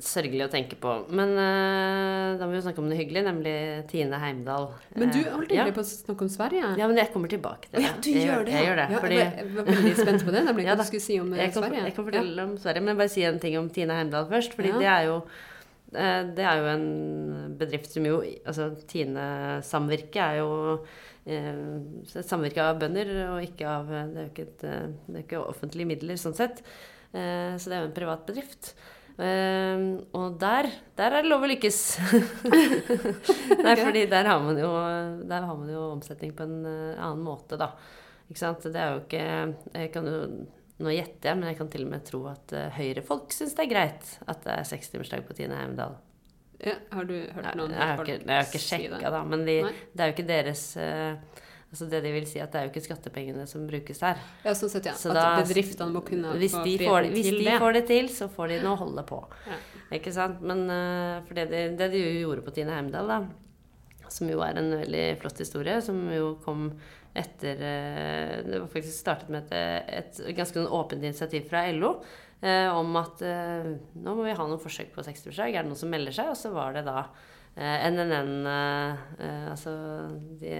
[0.00, 0.92] sørgelig å tenke på.
[1.12, 3.52] Men uh, da må vi jo snakke om det hyggelige, nemlig
[3.90, 4.70] Tine Heimdal.
[4.96, 5.66] Men du Eh, er aldri ja.
[5.76, 6.70] på å snakke om Sverige?
[6.80, 7.82] Ja, men jeg kommer tilbake til det.
[7.84, 9.02] Ja, du jeg gjør det, Jeg gjør det, ja.
[9.04, 11.52] fordi jeg, var, veldig spent på det, nemlig hva du skulle si om eh, jeg
[11.52, 11.82] kan, Sverige.
[11.84, 14.56] jeg kan fortelle om Sverige, men bare si en ting om Tine Heimdal først.
[14.56, 15.44] Fordi det er jo eh,
[15.86, 16.86] det er jo en
[17.56, 19.26] bedrift som jo Altså Tine
[19.64, 20.50] Samvirke er jo
[21.26, 21.60] eh,
[22.02, 25.24] et samvirke av bønder, og ikke av Det er jo ikke, et, eh, det er
[25.24, 26.62] ikke offentlige midler sånn sett.
[27.12, 28.74] Eh, så det er jo en privat bedrift.
[29.16, 29.84] Eh,
[30.16, 30.68] og der,
[30.98, 31.80] der er det lov å lykkes.
[33.64, 34.72] Nei, fordi der har man jo,
[35.26, 37.72] der har man jo omsetning på en eh, annen måte, da.
[38.26, 38.66] Ikke sant?
[38.66, 39.24] Det er jo ikke
[39.78, 40.20] jeg kan jo,
[40.78, 43.64] Nå gjetter jeg, men jeg kan til og med tro at uh, Høyre-folk syns det
[43.64, 45.94] er greit at det er sekstimersdag på Tine Heimdal.
[46.60, 49.10] Ja, har du hørt Jeg, noen jeg har ikke, jeg har ikke si sjekka, det?
[49.12, 49.56] da, men de,
[49.92, 52.70] det er jo ikke deres uh, Altså det de vil si, at det er jo
[52.70, 54.20] ikke skattepengene som brukes her.
[54.46, 54.92] Ja, sånn sett, ja.
[54.96, 57.56] Så at da- bedriftene må kunne Hvis få de, får, hvis de det.
[57.60, 59.18] får det til, så får de nå holde på.
[59.50, 59.58] Ja.
[59.98, 60.38] Ikke sant?
[60.46, 63.18] Men uh, for det de, det de jo gjorde på Tine Heimdal, da,
[64.08, 66.68] som jo er en veldig flott historie, som jo kom
[67.16, 71.96] etter eh, Det var faktisk startet med et, et ganske sånn åpent initiativ fra LO.
[72.44, 75.54] eh, om at eh, nå må vi ha noen forsøk på sekstimersdag.
[75.54, 76.30] Er det noen som melder seg?
[76.32, 77.06] Og så var det da
[77.56, 79.76] eh, NNN eh, eh, Altså
[80.40, 80.56] de,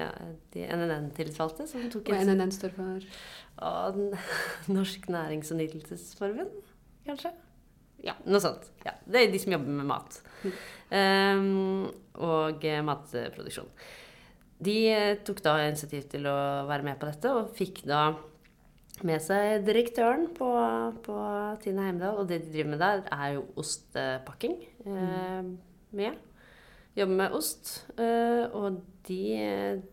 [0.55, 3.11] de NNN-tillitsvalgte som tok Hva NNN står for
[3.67, 4.01] Og,
[4.77, 6.57] Norsk Nærings- og Nytelsesforbund,
[7.09, 7.33] kanskje?
[8.05, 8.69] Ja, noe sånt.
[8.85, 10.19] Ja, det er de som jobber med mat.
[10.93, 11.87] Um,
[12.23, 13.71] og matproduksjon.
[14.63, 16.39] De eh, tok da initiativ til å
[16.69, 18.09] være med på dette, og fikk da
[19.05, 20.49] med seg direktøren på,
[21.05, 21.17] på
[21.65, 22.23] Tine Heimdal.
[22.23, 24.57] Og det de driver med der, er jo ostepakking.
[24.87, 25.51] Eh,
[25.97, 26.23] med.
[26.97, 27.73] Jobber med ost.
[28.01, 29.23] Eh, og de,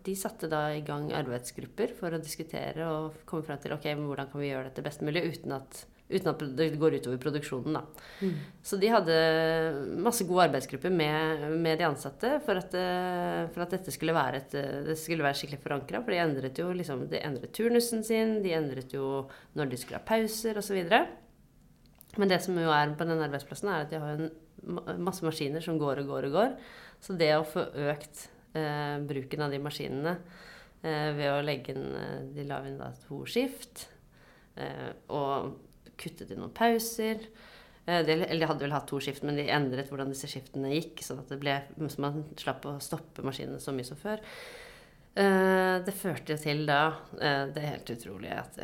[0.05, 4.31] de, satte da i gang arbeidsgrupper for å diskutere og komme frem til ok, hvordan
[4.31, 7.77] kan vi gjøre dette best mulig uten at uten at det går utover produksjonen.
[7.77, 8.03] Da.
[8.21, 8.35] Mm.
[8.65, 9.17] Så de hadde
[10.03, 14.43] masse gode arbeidsgrupper med, med de ansatte for at, eh, for at, dette skulle være,
[14.43, 14.55] et,
[14.89, 16.03] det skulle være skikkelig forankra.
[16.03, 19.25] For de endret jo liksom, de endret turnusen sin, de endret jo
[19.57, 20.81] når de skulle ha pauser osv.
[22.19, 24.31] Men det som jo er på den arbeidsplassen, er at de har en
[25.01, 26.55] masse maskiner som går og går og går.
[27.03, 30.13] Så det å få økt eh, bruken av de maskinene
[30.83, 33.87] eh, ved å legge inn eh, De la inn da to skift.
[34.55, 35.55] Eh, og
[35.99, 37.27] kuttet i noen pauser.
[37.85, 40.71] Eh, de, eller de hadde vel hatt to skift, men de endret hvordan disse skiftene
[40.71, 41.03] gikk.
[41.03, 41.57] sånn at det ble,
[41.91, 44.23] så man slapp å stoppe maskinene så mye som før.
[45.13, 48.55] Eh, det førte til da eh, Det helt utrolig at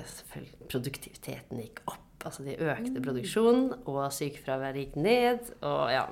[0.72, 2.06] produktiviteten gikk opp.
[2.26, 3.04] Altså de økte mm.
[3.06, 5.52] produksjonen, og sykefraværet gikk ned.
[5.68, 6.08] Og ja.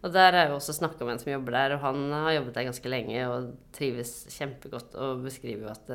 [0.00, 2.54] Og der har jeg også snakka med en som jobber der, og han har jobbet
[2.56, 5.90] der ganske lenge og trives kjempegodt og beskriver jo at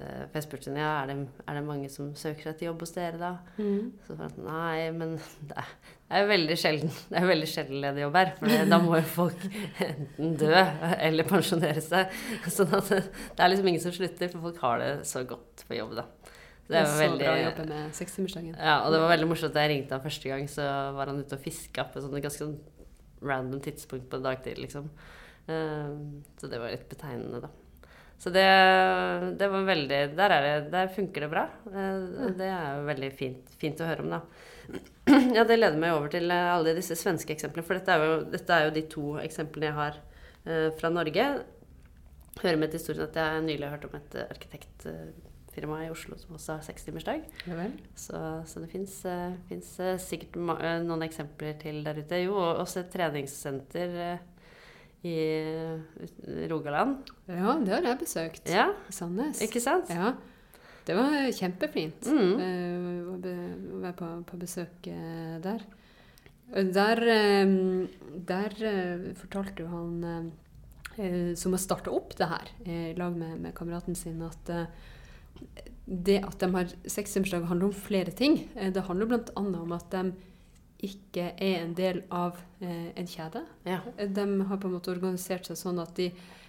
[0.00, 2.94] for jeg spurte ja, er det, er det mange som søker seg til jobb hos
[2.96, 3.32] dere da.
[3.58, 3.92] Mm.
[4.06, 5.14] Så sa hun nei, men
[5.50, 5.68] det er,
[6.08, 8.32] det er veldig sjelden det er veldig sjelden ledig jobb her.
[8.40, 9.46] For da må jo folk
[9.88, 10.50] enten dø
[10.96, 12.18] eller pensjonere seg.
[12.56, 13.04] Sånn at det,
[13.38, 16.08] er liksom ingen som slutter, for folk har det så godt på jobb, da.
[16.62, 18.52] Så det var så veldig, bra å jobbe med sekstimersdagen.
[18.54, 21.18] Ja, og det var veldig morsomt da jeg ringte han første gang, så var han
[21.20, 22.60] ute og fiska på et ganske sånn
[23.22, 24.86] random tidspunkt på dagtid, liksom.
[25.42, 27.50] Uh, så det var litt betegnende, da.
[28.22, 28.42] Så det,
[29.38, 31.48] det, var veldig Der, det, der funker det bra.
[32.38, 34.20] Det er jo veldig fint, fint, å høre om, da.
[35.36, 37.66] Ja, det leder meg over til alle disse svenske eksemplene.
[37.66, 39.98] For dette er jo, dette er jo de to eksemplene jeg har
[40.46, 41.26] eh, fra Norge.
[42.38, 46.38] Hører med til historien at jeg nylig har hørt om et arkitektfirma i Oslo som
[46.38, 47.26] også har sekstimersdag.
[47.50, 47.66] Ja
[47.98, 52.22] så, så det fins eh, sikkert noen eksempler til der ute.
[52.22, 53.98] Jo, også et treningssenter.
[53.98, 54.28] Uh,
[55.02, 57.10] i Rogaland.
[57.26, 58.50] Ja, det har jeg besøkt.
[58.50, 58.68] Ja.
[58.92, 59.42] Sandnes.
[59.42, 59.90] Ikke sant?
[59.90, 60.12] Ja.
[60.86, 62.32] Det var kjempefint mm.
[62.38, 63.18] uh, å
[63.84, 65.62] være på, på, besøk uh, der.
[66.52, 67.02] Der,
[67.46, 67.84] um,
[68.28, 70.32] der uh, fortalte jo han
[71.40, 74.50] som har starta opp det her i lag med, med kameraten sin, at
[75.86, 78.36] det at de har sekstimersdag, handler om flere ting.
[78.52, 79.32] det handler bl.a.
[79.40, 80.02] om at de
[80.82, 83.44] ikke er en del av eh, en kjede.
[83.68, 83.78] Ja.
[84.02, 86.08] De har på en måte organisert seg sånn at de,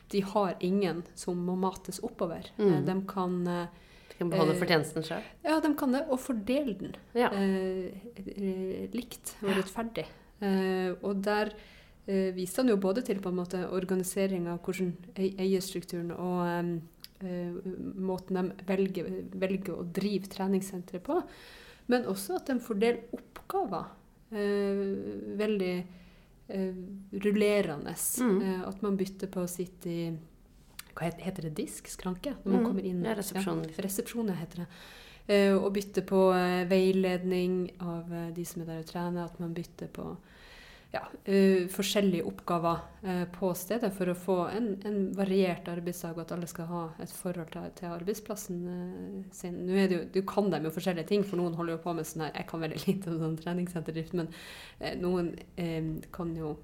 [0.09, 2.49] de har ingen som må mates oppover.
[2.57, 2.71] Mm.
[2.71, 5.29] Eh, de kan eh, De kan beholde fortjenesten sjøl?
[5.45, 6.05] Ja, de kan det.
[6.09, 7.29] Og fordele den ja.
[7.29, 10.07] eh, likt og rettferdig.
[10.41, 16.15] Eh, og der eh, viste han jo både til på en måte organiseringa, hvordan eierstrukturen
[16.17, 16.79] og
[18.03, 19.05] måten de velger,
[19.39, 21.21] velger å drive treningssenteret på,
[21.87, 24.02] men også at de fordeler oppgaver Eh,
[24.33, 25.73] veldig
[26.47, 27.95] eh, rullerende.
[28.19, 28.41] Mm.
[28.41, 30.03] Eh, at man bytter på å sitte i
[30.93, 31.55] Hva heter det?
[31.57, 31.87] Disk?
[31.89, 32.35] Skranke?
[32.43, 32.67] Når man mm.
[32.67, 33.01] kommer inn.
[33.05, 33.63] Ja, resepsjon.
[33.69, 34.67] Ja, resepsjon heter det.
[35.55, 36.19] Og bytte på
[36.67, 39.23] veiledning av de som er der og trener.
[39.23, 40.09] At man bytter på
[40.93, 46.21] ja, uh, forskjellige oppgaver uh, på stedet for å få en, en, variert arbeidsdag, og
[46.21, 49.57] at alle skal ha et forhold til, til arbeidsplassen uh, sin.
[49.65, 51.95] Nå er det jo, Du kan dem jo forskjellige ting, for noen holder jo på
[51.97, 54.29] med sånn her Jeg kan veldig lite om sånn treningssenterdrift, men
[55.01, 55.33] noen
[56.13, 56.55] kan jo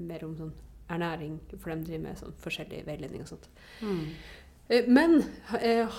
[0.00, 0.54] mer om sånn
[0.92, 3.48] ernæring, for de driver med sånn forskjellig veiledning og sånt.
[3.84, 4.88] Mm.
[4.88, 5.18] Men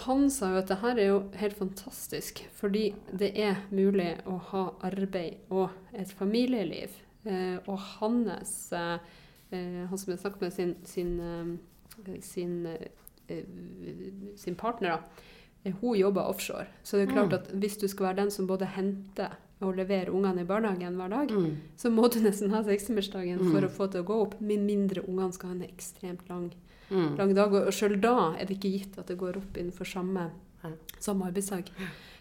[0.01, 4.39] han sa jo at det her er jo helt fantastisk, fordi det er mulig å
[4.49, 8.97] ha arbeid og et familieliv og hans eh,
[9.51, 11.59] eh, Han som jeg snakket med sin, sin,
[12.21, 12.67] sin,
[14.35, 16.67] sin partner, da, hun jobber offshore.
[16.83, 17.39] Så det er klart mm.
[17.39, 21.11] at hvis du skal være den som både henter og leverer ungene i barnehagen hver
[21.13, 21.51] dag, mm.
[21.79, 23.51] så må du nesten ha sekstimersdagen mm.
[23.53, 24.39] for å få det til å gå opp.
[24.43, 26.49] Med mindre ungene skal ha en ekstremt lang,
[26.89, 27.13] mm.
[27.21, 27.55] lang dag.
[27.61, 30.27] Og sjøl da er det ikke gitt at det går opp innenfor samme,
[30.99, 31.71] samme arbeidsdag.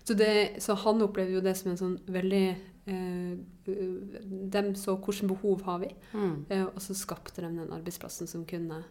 [0.05, 5.29] Så, det, så, han opplever jo det som en sånn veldig Eh, de så hvilke
[5.31, 6.35] behov har vi, mm.
[6.49, 8.83] Eh, og så skapte de den arbeidsplassen som kunne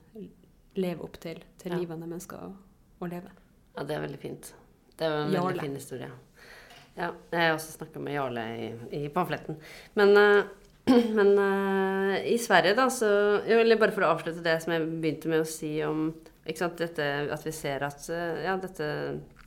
[0.80, 1.80] leve opp til, til ja.
[1.82, 2.54] livet de ønsker å,
[3.02, 3.34] å, leve.
[3.76, 4.54] Ja, det er veldig fint.
[4.96, 5.50] Det er en Jarle.
[5.50, 6.10] veldig fin historie.
[6.96, 9.60] Ja, jeg har også snakka med Jarle i, i pamfletten.
[10.00, 11.36] Men, uh, men
[12.26, 13.12] i Sverige, da, så
[13.44, 16.10] Eller bare for å avslutte det som jeg begynte med å si om
[16.42, 19.41] ikke sant, dette, at vi ser at ja, dette Eh,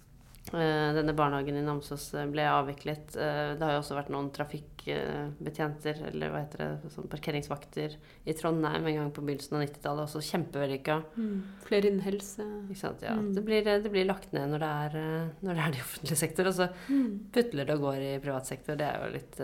[0.95, 3.17] denne barnehagen i Namsos eh, ble avviklet.
[3.17, 7.97] Eh, det har jo også vært noen trafikkbetjenter, eller hva heter det, sånn parkeringsvakter
[8.29, 10.05] i Trondheim en gang på begynnelsen av 90-tallet.
[10.09, 10.97] Også kjempevellykka.
[11.17, 11.37] Mm.
[11.67, 12.47] Flere innen helse.
[12.69, 13.03] Ikke sant?
[13.07, 13.33] Ja, Mm.
[13.35, 16.47] det, blir, det blir lagt ned når det er, når det er i offentlig sektor.
[16.47, 17.31] Og så Mm.
[17.33, 18.77] putler det og går i privat sektor.
[18.77, 19.41] Det er jo litt,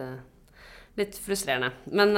[0.97, 1.73] litt frustrerende.
[1.93, 2.13] Men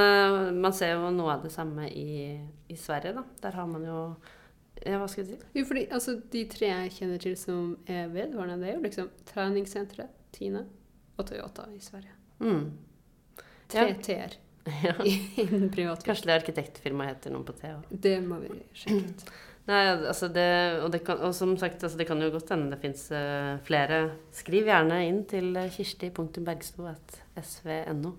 [0.61, 3.25] man ser jo noe av det samme i, i Sverige, da.
[3.43, 4.17] Der har man jo
[4.83, 5.37] hva skal jeg si?
[5.59, 9.07] Jo, fordi altså, De tre jeg kjenner til som er vedvarende, det er jo liksom
[9.29, 10.63] treningssenteret, Tine
[11.19, 12.13] og Toyota i Sverige.
[12.41, 12.71] Mm.
[13.73, 13.95] Tre Ja.
[14.03, 14.33] T-er
[14.87, 14.95] Ja.
[15.43, 16.05] innen privat.
[16.07, 17.83] Kanskje det arkitektfirmaet heter noe på T òg.
[17.91, 19.23] Det må vi sjekke ut.
[19.71, 20.51] Nei, altså det,
[20.83, 23.03] og, det kan, og som sagt, altså det kan jo godt hende det fins
[23.63, 23.99] flere.
[24.35, 28.11] Skriv gjerne inn til kirsti.bergsto.sv.no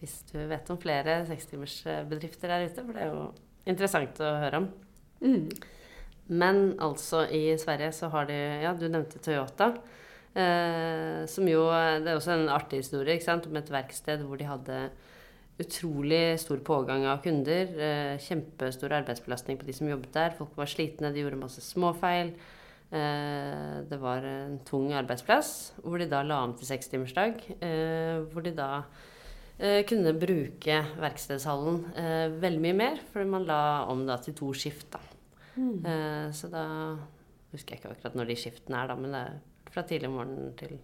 [0.00, 2.84] hvis du vet om flere sekstimersbedrifter der ute.
[2.84, 3.22] For det er jo
[3.66, 4.66] interessant å høre om.
[5.24, 5.48] Mm.
[6.28, 9.74] Men altså, i Sverige så har de Ja, du nevnte Toyota.
[10.36, 13.46] Eh, som jo Det er også en artig historie ikke sant?
[13.46, 14.90] om et verksted hvor de hadde
[15.58, 17.72] utrolig stor pågang av kunder.
[17.80, 20.36] Eh, kjempestor arbeidsbelastning på de som jobbet der.
[20.36, 22.34] Folk var slitne, de gjorde masse småfeil.
[22.92, 27.40] Eh, det var en tung arbeidsplass hvor de da la om til sekstimersdag.
[27.56, 28.84] Eh, hvor de da
[29.58, 34.52] eh, kunne bruke verkstedshallen eh, veldig mye mer, fordi man la om da til to
[34.52, 34.90] skift.
[34.92, 35.15] da.
[35.56, 35.86] Mm.
[35.86, 36.64] Eh, så da
[37.52, 40.52] husker jeg ikke akkurat når de skiftene er, da, men det er fra tidlig morgen
[40.58, 40.76] til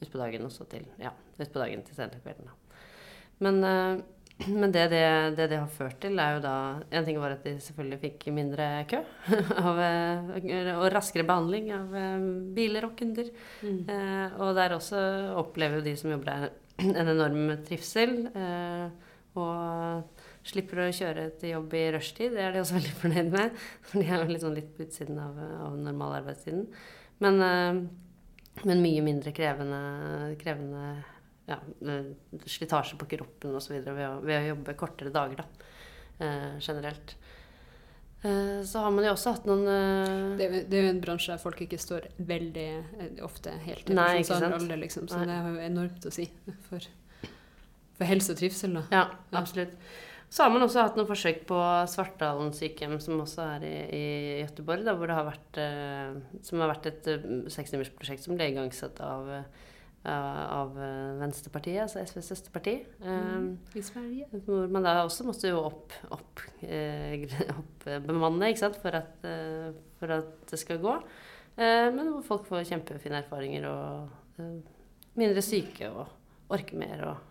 [0.00, 2.48] utpå dagen og så til ja, utpå dagen til sent på kvelden.
[2.48, 2.78] Da.
[3.44, 5.02] Men, uh, men det, det,
[5.36, 6.54] det det har ført til, er jo da
[6.96, 9.02] En ting var at de selvfølgelig fikk mindre kø
[9.66, 11.92] av, eh, og raskere behandling av
[12.56, 13.28] biler og kunder.
[13.60, 13.84] Mm.
[13.90, 15.04] Uh, og der også
[15.40, 16.58] opplever jo de som jobber der,
[17.02, 18.16] en enorm trivsel.
[19.38, 22.32] Og slipper å kjøre til jobb i rushtid.
[22.32, 23.58] Det er de også veldig fornøyd med.
[23.92, 26.66] De er jo sånn litt på utsiden av, av normalarbeidstiden.
[27.20, 27.80] Men, eh,
[28.64, 29.80] men mye mindre krevende,
[30.40, 30.84] krevende
[31.50, 32.08] ja, eh,
[32.46, 33.76] slitasje på kroppen osv.
[33.84, 35.66] Ved, å- ved å jobbe kortere dager, da.
[36.20, 37.14] Eh, generelt.
[38.22, 40.90] Eh, så har man jo også hatt noen eh, Det, er jo- det er jo
[40.94, 44.54] en bransje der folk ikke står veldig ofte helt i sånn ikke sant?
[44.58, 45.26] Alle, liksom, så Nei.
[45.30, 46.26] det har jo enormt å si
[46.68, 46.84] for,
[47.96, 48.74] for helse og trivsel.
[48.76, 48.82] Da.
[48.92, 49.40] Ja, Ja.
[50.30, 51.58] Så har man også hatt noen forsøk på
[51.90, 54.04] Svartdalen sykehjem, som også er i, i
[54.44, 58.46] Göteborg, da, hvor det har vært, eh, som har vært et eh, sekstimersprosjekt som ble
[58.52, 59.48] igangsatt av, eh,
[60.06, 60.78] av
[61.18, 62.76] Venstrepartiet, altså SVs søsterparti.
[63.02, 64.28] Mm, I Sverige.
[64.46, 66.44] Hvor man da også måtte jo opp, opp,
[67.56, 69.26] opp bemanne, ikke sant, for at,
[69.98, 70.94] for at det skal gå.
[71.58, 74.46] Men hvor folk får kjempefine erfaringer og
[75.18, 77.29] mindre syke og orker mer og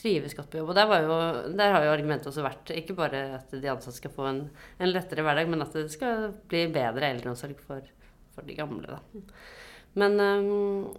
[0.00, 0.72] trives godt på jobb.
[0.72, 1.16] Og der, var jo,
[1.58, 4.42] der har jo argumentet også vært ikke bare at de ansatte skal få en,
[4.78, 7.86] en lettere hverdag, men at det skal bli bedre eldreomsorg for,
[8.34, 9.24] for de gamle, da.
[10.00, 10.92] Men um,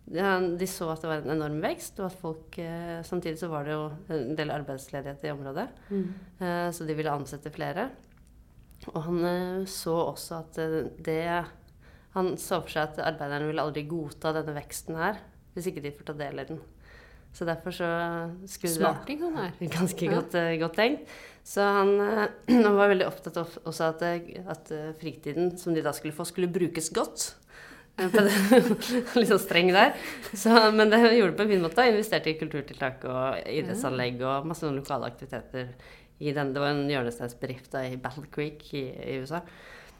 [0.09, 2.55] de så at det var en enorm vekst, og at folk
[3.05, 3.83] Samtidig så var det jo
[4.15, 6.07] en del arbeidsledighet i området, Mm.
[6.41, 7.89] eh, så de ville ansette flere.
[8.87, 11.21] Og han eh, så også at eh, det
[12.15, 15.19] Han så for seg at arbeiderne ville aldri godta denne veksten her,
[15.53, 16.61] hvis ikke de får ta del i den.
[17.35, 17.89] Så derfor så
[18.49, 19.51] skulle Smarting han er.
[19.77, 20.15] Ganske Ja.
[20.15, 21.11] godt, eh, godt tenkt.
[21.45, 21.91] Så han,
[22.65, 24.01] han var veldig opptatt av også at,
[24.55, 27.35] at fritiden som de da skulle få, skulle brukes godt.
[29.19, 29.93] Litt sånn streng der.
[30.31, 31.85] Så, men det gjorde det på en fin måte.
[31.91, 35.73] Investerte i kulturtiltak og idrettsanlegg og masse lokale aktiviteter.
[36.19, 39.43] I den, det var en hjørnesteinsbedrift i Battle Creek i, i USA.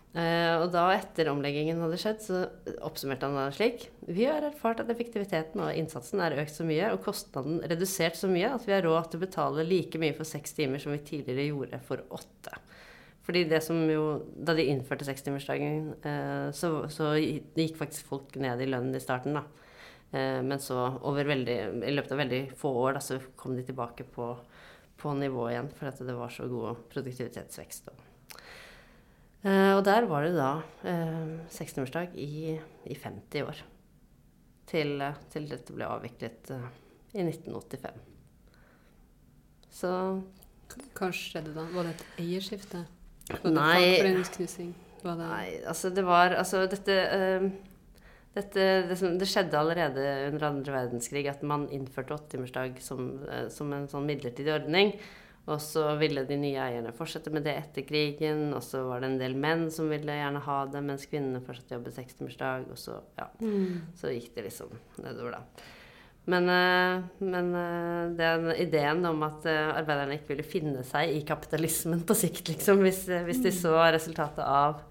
[0.09, 2.39] Uh, og da etter omleggingen hadde skjedd, så
[2.87, 3.83] oppsummerte han det slik.
[4.09, 8.29] Vi har erfart at effektiviteten og innsatsen er økt så mye, og kostnaden redusert så
[8.31, 11.03] mye, at vi har råd til å betale like mye for seks timer som vi
[11.05, 12.57] tidligere gjorde for åtte.
[13.27, 18.65] Fordi det som jo Da de innførte sekstimersdagen, uh, så, så gikk faktisk folk ned
[18.65, 19.45] i lønnen i starten, da.
[20.09, 23.67] Uh, men så over veldig, i løpet av veldig få år da, så kom de
[23.67, 24.31] tilbake på,
[24.99, 27.89] på nivå igjen, for at det var så god produktivitetsvekst.
[29.47, 30.51] Eh, og der var det da
[30.87, 33.63] eh, sekstimersdag i, i 50 år.
[34.69, 35.01] Til,
[35.33, 36.67] til, dette ble avviklet eh,
[37.15, 38.03] i 1985.
[39.79, 39.91] Så
[40.97, 41.65] Hva skjedde da?
[41.73, 42.83] Var det et eierskifte?
[43.29, 43.71] Var det Nei.
[43.79, 44.75] fagforeningsknusing?
[44.99, 47.45] Var det Nei, altså det var Altså dette eh,
[48.39, 53.47] dette, det, som, det skjedde allerede under andre verdenskrig at man innførte åttetimersdag som, eh,
[53.53, 54.93] som en sånn midlertidig ordning.
[55.49, 58.51] Og så ville de nye eierne fortsette med det etter krigen.
[58.53, 61.73] Og så var det en del menn som ville gjerne ha det, mens kvinnene fortsatte
[61.73, 62.67] å jobbe sekstimersdag.
[62.69, 63.25] Og så, ja,
[63.97, 65.65] så gikk det liksom nedover, da.
[66.29, 72.05] Men, eh, men eh, den ideen om at arbeiderne ikke ville finne seg i kapitalismen
[72.05, 74.83] på sikt, liksom, hvis, hvis de så resultatet av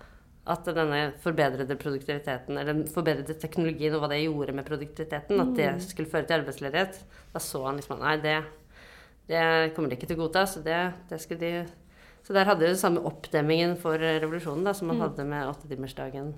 [0.49, 5.53] at denne forbedrede produktiviteten, eller den forbedrede teknologien og hva det gjorde med produktiviteten, at
[5.59, 7.03] det skulle føre til arbeidsledighet,
[7.35, 8.37] da så han liksom at nei, det,
[9.29, 9.43] det
[9.77, 10.47] kommer de ikke til å godta.
[10.49, 10.79] Så det,
[11.11, 11.67] det skulle de
[12.27, 16.35] Så der hadde de den samme oppdemmingen for revolusjonen da, som man hadde med åttetimersdagen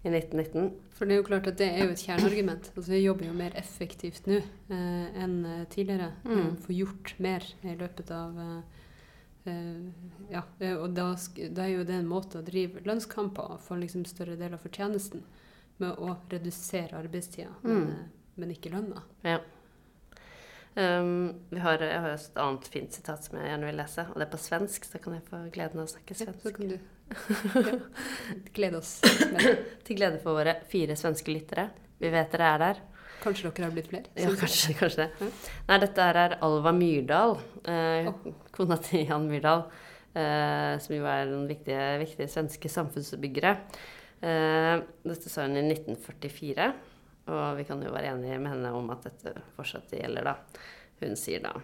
[0.00, 0.70] i 1919.
[0.96, 2.70] For det er jo klart at det er jo et kjerneargument.
[2.72, 6.12] Altså Vi jobber jo mer effektivt nå eh, enn eh, tidligere.
[6.24, 6.38] Mm.
[6.38, 8.86] Eh, Får gjort mer i løpet av eh,
[9.44, 11.06] Ja, eh, og da,
[11.50, 14.60] da er jo det en måte å drive lønnskamper og få liksom større del av
[14.62, 15.22] fortjenesten
[15.80, 17.88] med å redusere arbeidstida, men, Mm.
[17.90, 18.04] eh,
[18.36, 19.02] men ikke lønna.
[19.24, 19.38] Ja.
[20.76, 24.14] Um, vi har, jeg har et annet fint sitat som jeg gjerne vil lese, og
[24.20, 26.56] det er på svensk, så kan jeg få gleden av å snakke Ja, så svensk.
[26.56, 26.78] kan du
[27.72, 27.78] ja,
[28.54, 29.00] glede oss.
[29.84, 31.70] Til glede for våre fire svenske lyttere.
[31.98, 32.82] Vi vet dere er der.
[33.20, 34.10] Kanskje dere har blitt flere?
[34.16, 35.08] Ja, kanskje, kanskje det.
[35.20, 35.56] Ja.
[35.68, 37.36] Nei, dette her er Alva Myrdal,
[37.68, 38.28] eh, oh.
[38.56, 39.66] kona til Jan Myrdal,
[40.14, 43.56] eh, som jo er den viktige, viktige svenske samfunnsbyggere.
[44.20, 46.70] Eh, dette sa hun i 1944,
[47.30, 50.64] og vi kan jo være enige med henne om at dette fortsatt gjelder, da.
[51.00, 51.54] Hun sier da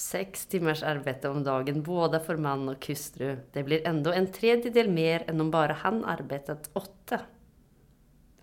[0.00, 3.34] Seks timers arbeid om dagen både for mann og hustru.
[3.52, 7.18] Det blir enda en tredjedel mer enn om bare han arbeidet åtte.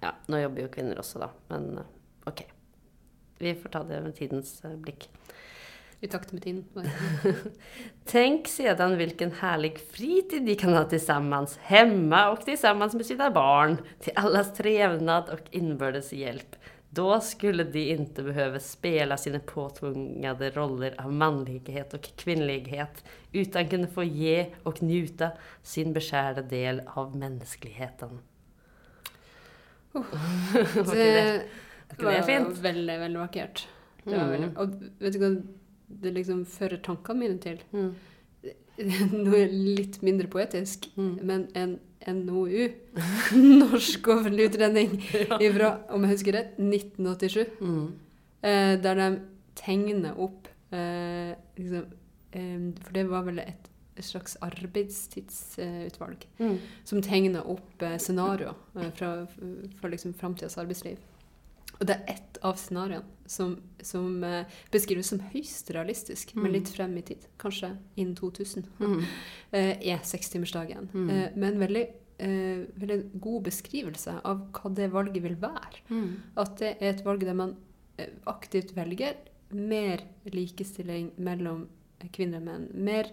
[0.04, 1.94] Ja, nå jobber jo kvinner også, da, men eh,
[2.28, 2.48] ok.
[3.38, 5.10] Vi får ta det med tidens eh, blikk.
[6.00, 6.66] I takt med tiden.
[6.74, 7.38] Tenk
[8.06, 13.78] Tänk sedan vilken härlig fritid de kan ha tillsammans hemma och tillsammans med sina barn
[14.00, 16.56] till allas trevnad och inbördes hjälp.
[16.90, 23.88] Då skulle de inte behöva spela sina påtvingade roller av manlighet och kvinnlighet utan kunna
[23.88, 25.30] få ge och njuta
[25.62, 28.20] sin beskärda del av mänskligheten.
[29.92, 31.44] Var det,
[31.89, 32.62] Det var ikke det fint?
[32.63, 33.65] veldig, veldig vakkert.
[34.06, 34.32] Det var Mm.
[34.32, 35.43] veldig, og vet du hva
[36.02, 37.60] det liksom fører tankene mine til?
[37.73, 37.95] Mm.
[39.26, 41.19] Noe litt mindre poetisk, Mm.
[41.23, 42.69] men en NOU,
[43.36, 45.02] Norsk offentlig utredning,
[45.41, 47.93] ifra, om jeg husker rett, 1987, Mm.
[48.43, 49.21] eh, der de
[49.56, 51.86] tegner opp eh, liksom,
[52.34, 56.58] eh, For det var vel et, et slags arbeidstidsutvalg Mm.
[56.86, 59.26] som tegner opp eh, scenarioer eh, fra,
[59.82, 60.97] for liksom framtidas arbeidsliv.
[61.80, 66.54] Og det er ett av scenarioene som, som eh, beskrives som høyst realistisk, men Mm.
[66.54, 69.04] litt frem i tid, kanskje innen 2000, Mm.
[69.52, 70.90] eh, er sekstimersdagen.
[70.94, 71.10] Mm.
[71.10, 71.86] Eh, med en veldig,
[72.82, 75.84] veldig god beskrivelse av hva det valget vil være.
[75.90, 76.16] Mm.
[76.42, 77.52] At det er et valg der man
[78.26, 79.13] aktivt velger
[79.54, 80.02] mer
[80.34, 81.68] likestilling mellom
[82.13, 82.66] kvinner og menn.
[82.74, 83.12] Mer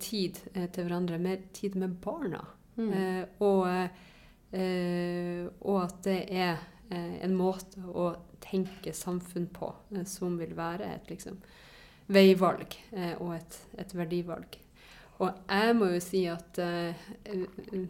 [0.00, 2.40] tid til hverandre, mer tid med barna.
[2.76, 3.26] Mm.
[3.44, 3.68] Og,
[5.60, 6.56] og at det er
[6.94, 8.12] en måte å
[8.44, 11.38] tenke samfunn på eh, som vil være et liksom,
[12.12, 14.58] veivalg eh, og et, et verdivalg.
[15.18, 17.86] Og jeg må jo si at eh, eh,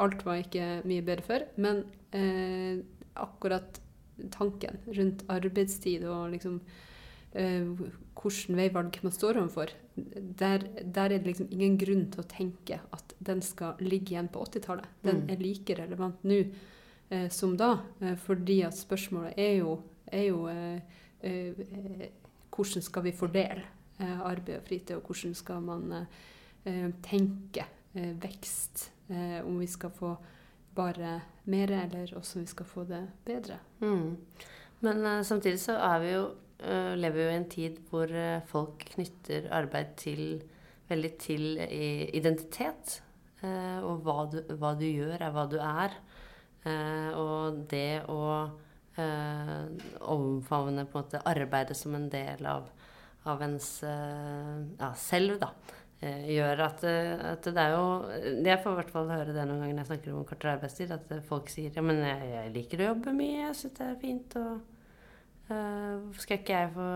[0.00, 1.82] alt var ikke mye bedre før, men
[2.16, 2.80] uh,
[3.20, 3.80] akkurat
[4.32, 6.60] tanken rundt arbeidstid og liksom
[7.34, 7.82] uh,
[8.20, 12.80] hvilken veivalg man står overfor, der, der er det liksom ingen grunn til å tenke
[12.96, 14.88] at den skal ligge igjen på 80-tallet.
[15.04, 15.30] Den Mm.
[15.32, 16.42] er like relevant nå
[17.10, 20.80] eh, som da, eh, fordi at spørsmålet er jo, er jo eh,
[21.20, 22.08] eh,
[22.50, 23.66] hvordan skal vi fordele
[24.00, 26.06] arbeid og fritid, og hvordan skal man
[27.04, 28.86] tenke vekst,
[29.44, 30.14] om vi skal få
[30.74, 33.58] bare mer, eller også om vi skal få det bedre.
[33.80, 34.16] Mm.
[34.80, 36.24] Men eh, samtidig så er vi jo,
[36.64, 40.24] eh, lever vi jo i en tid hvor eh, folk knytter arbeid til
[40.90, 43.00] veldig til identitet.
[43.40, 45.94] og hva du, hva du gjør, er hva du er.
[46.68, 48.22] Eh, og det å
[49.00, 49.68] eh,
[50.12, 52.66] omfavne på en måte arbeidet som en del av,
[53.30, 55.54] av ens eh, ja, selv, da.
[56.00, 57.88] gjør at, at, det er jo
[58.40, 60.92] Jeg får i hvert fall høre det noen ganger når jeg snakker om kortere arbeidstid,
[60.96, 63.98] at folk sier ja, men jeg, jeg liker å jobbe mye, jeg syns det er
[64.00, 64.36] fint.
[64.40, 64.54] og
[65.50, 66.88] uh, skal, ikke jeg få,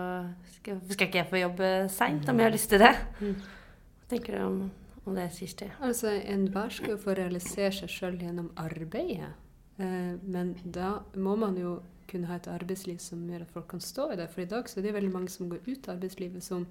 [0.55, 2.95] skal, skal, ikke jeg få jobbe seint om jeg har lyst til det?
[3.21, 3.37] Mm.
[3.45, 4.59] Hva tenker du om,
[5.05, 5.69] om det, Kirsti?
[5.85, 9.35] Altså, Enhver skal jo få realisere seg sjøl gjennom arbeidet.
[9.79, 11.79] Uh, men da må man jo
[12.11, 14.29] kunne ha et arbeidsliv som gjør at folk kan stå i det.
[14.33, 16.67] For i dag så er det veldig mange som går ut av arbeidslivet som,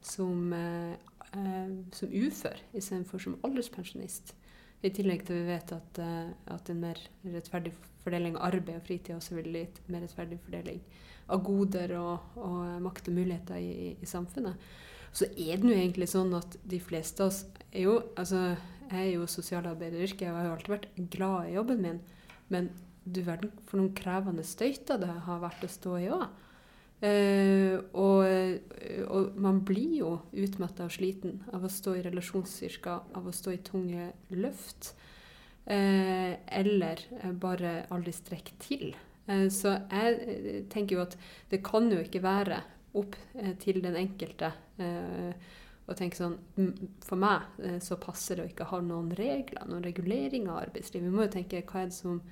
[0.00, 4.32] som, eh, som ufør istedenfor som alderspensjonist.
[4.82, 6.00] I tillegg til vi vet at,
[6.50, 10.80] at en mer rettferdig fordeling av arbeid og fritid også vil gi mer rettferdig fordeling
[11.30, 14.58] av goder og, og makt og muligheter i, i, samfunnet.
[15.12, 18.56] Så er det jo egentlig sånn at de fleste av oss er jo altså,
[18.92, 22.00] Jeg er jo sosialarbeideryrke og har jo alltid vært glad i jobben min.
[22.52, 22.70] Men
[23.02, 26.26] du verden for noen krevende støyter det har vært å stå i òg.
[27.02, 28.28] Uh, og,
[29.08, 33.56] og, man blir jo utmatta og sliten av å stå i relasjonsyrker, av å stå
[33.56, 34.92] i tunge løft.
[35.66, 37.02] Uh, eller
[37.42, 38.92] bare aldri strekke til.
[39.26, 41.16] Eh, så jeg eh, tenker jo at
[41.50, 42.62] det kan jo ikke være
[42.98, 44.52] opp eh, til den enkelte
[45.92, 46.38] å tenke sånn
[47.04, 51.08] For meg så passer det å ikke ha noen regler, noen regulering av arbeidslivet.
[51.08, 52.22] Vi må jo tenke hva er det som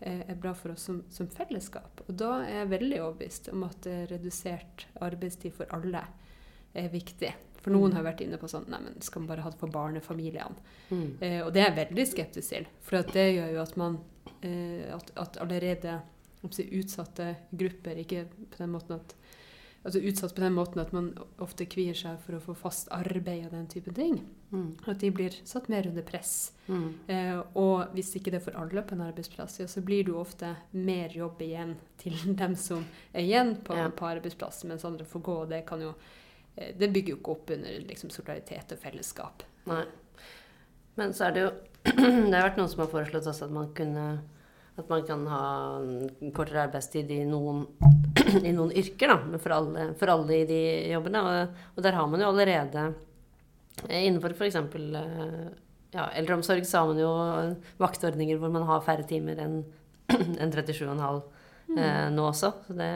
[0.00, 2.02] er bra for oss som, som fellesskap.
[2.04, 6.04] Og da er jeg veldig overbevist om at redusert arbeidstid for alle
[6.76, 7.32] er viktig.
[7.66, 7.96] For noen mm.
[7.98, 10.66] har vært inne på sånn Nei, men skal man bare ha det for barnefamiliene?
[10.92, 11.08] Mm.
[11.18, 12.68] Eh, og det er jeg veldig skeptisk til.
[12.86, 13.96] For det gjør jo at man
[14.38, 15.96] eh, at, at allerede
[16.46, 17.98] utsatte grupper.
[18.04, 19.16] Ikke på den måten at
[19.86, 21.12] altså utsatt på den måten at man
[21.42, 24.18] ofte kvier seg for å få fast arbeid og den type ting.
[24.50, 24.68] Mm.
[24.86, 26.52] At de blir satt mer under press.
[26.66, 26.88] Mm.
[27.12, 30.14] Eh, og hvis ikke det er for alle på en arbeidsplass, ja, så blir det
[30.14, 33.90] jo ofte mer jobb igjen til dem som er igjen på, ja.
[33.90, 35.38] på arbeidsplassen, mens andre får gå.
[35.44, 35.94] og Det, kan jo,
[36.56, 39.46] eh, det bygger jo ikke opp under liksom, solidaritet og fellesskap.
[39.70, 39.84] Nei.
[40.96, 41.54] Men så er det jo
[41.86, 44.06] Det har vært noen som har foreslått også at man kunne
[44.76, 45.44] at man kan ha
[46.36, 47.64] kortere arbeidstid i noen,
[48.48, 50.62] i noen yrker, da, men for alle, for alle, i de
[50.92, 51.22] jobbene.
[51.24, 52.82] Og, og, der har man jo allerede
[53.88, 54.58] eh, innenfor f.eks.
[54.60, 55.46] Eh,
[55.96, 57.12] ja, eldreomsorg så har man jo
[57.80, 59.62] vaktordninger hvor man har færre timer enn
[60.42, 61.78] en 37,5 mm.
[61.78, 62.52] eh, nå også.
[62.68, 62.92] Så det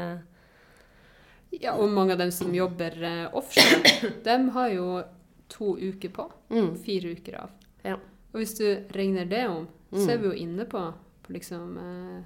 [1.65, 3.97] Ja, og mange av dem som jobber eh, offshore,
[4.29, 5.03] dem har jo
[5.51, 6.29] to uker på.
[6.53, 6.75] Mm.
[6.85, 7.61] Fire uker av.
[7.83, 7.97] Ja.
[8.31, 10.21] Og hvis du regner det om, så er mm.
[10.21, 10.91] vi jo inne på
[11.23, 12.21] på liksom eh,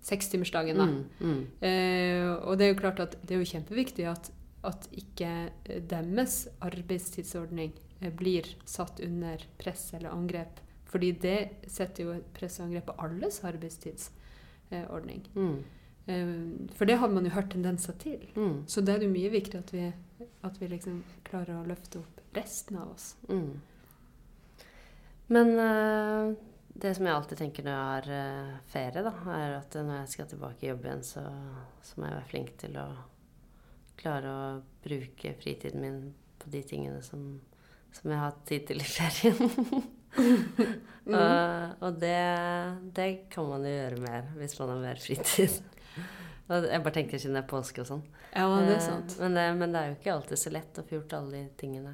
[0.00, 0.76] sekstimersdagen.
[0.76, 0.84] da.
[0.84, 1.46] Mm, mm.
[1.60, 4.30] Eh, og det er jo klart at det er jo kjempeviktig at,
[4.64, 5.30] at ikke
[5.68, 10.60] eh, deres arbeidstidsordning eh, blir satt under press eller angrep.
[10.90, 15.26] Fordi det setter jo press og angrep på alles arbeidstidsordning.
[15.34, 15.58] Mm.
[16.06, 16.36] Eh,
[16.74, 18.24] for det hadde man jo hørt tendenser til.
[18.36, 18.64] Mm.
[18.66, 19.90] Så det er jo mye viktig at vi,
[20.42, 23.14] at vi liksom klarer å løfte opp resten av oss.
[23.28, 23.60] Mm.
[25.30, 25.52] Men
[26.82, 30.12] det som jeg alltid tenker når jeg har uh, ferie, da, er at når jeg
[30.14, 31.24] skal tilbake i jobb igjen, så,
[31.84, 32.88] så, må jeg være flink til å
[34.00, 34.44] klare å
[34.84, 35.98] bruke fritiden min
[36.40, 37.24] på de tingene som,
[37.92, 39.36] som jeg har hatt tid til i ferien.
[41.10, 41.14] mm.
[41.14, 42.22] og, og det,
[42.96, 45.60] det, kan man jo gjøre mer hvis man har mer fritid.
[46.50, 48.00] Jeg bare tenker siden det er påske og sånn.
[48.32, 49.12] Ja, det er eh, sant.
[49.22, 51.42] Men det, men det, er jo ikke alltid så lett å få gjort alle de
[51.60, 51.92] tingene.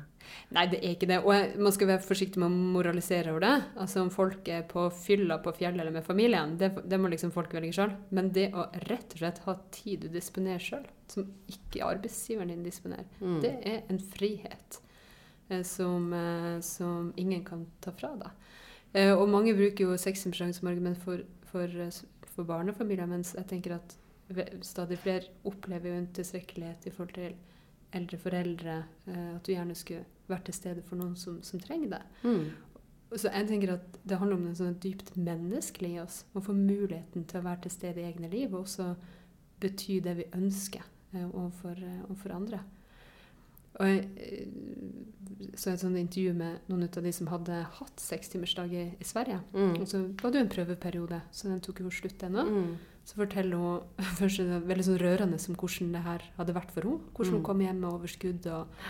[0.57, 1.19] Nei, det er ikke det.
[1.27, 3.53] Og jeg, man skal være forsiktig med å moralisere over det.
[3.85, 7.35] Altså Om folk er på fylla på fjellet eller med familien, det, det må liksom
[7.35, 7.93] folk velge sjøl.
[8.17, 12.65] Men det å rett og slett ha tid du disponerer sjøl, som ikke arbeidsgiveren din
[12.65, 13.37] disponerer, mm.
[13.45, 14.81] det er en frihet
[15.51, 18.49] eh, som, eh, som, ingen kan ta fra deg.
[18.97, 22.03] Eh, og mange bruker jo sekstimersdagen som argument for, for, eh,
[22.33, 23.99] for barnefamilier, mens jeg tenker at
[24.63, 27.37] stadig flere opplever jo en tilstrekkelighet i forhold til
[27.97, 28.77] eldre foreldre.
[29.07, 32.03] Eh, at du gjerne skulle vært til stede for noen som, som trenger det.
[32.25, 32.47] Mm.
[33.17, 36.25] Så jeg tenker at Det handler om noe sånn dypt menneskelig i oss.
[36.35, 38.95] Å få muligheten til å være til stede i egne liv, og også
[39.63, 40.83] bety det vi ønsker
[41.15, 42.65] eh, overfor, eh, overfor andre.
[43.77, 44.07] Og jeg
[45.61, 49.43] så et sånt intervju med noen av de som hadde hatt sekstimersdag i, i Sverige.
[49.53, 49.75] Mm.
[49.83, 52.47] Og så var det jo en prøveperiode, så den tok jo slutt ennå.
[52.49, 52.71] Mm.
[53.07, 56.89] Så forteller hun først det veldig sånn rørende om hvordan det her hadde vært for
[56.89, 57.13] henne.
[57.17, 57.49] Hvordan hun mm.
[57.51, 58.49] kom hjem med overskudd.
[58.51, 58.81] og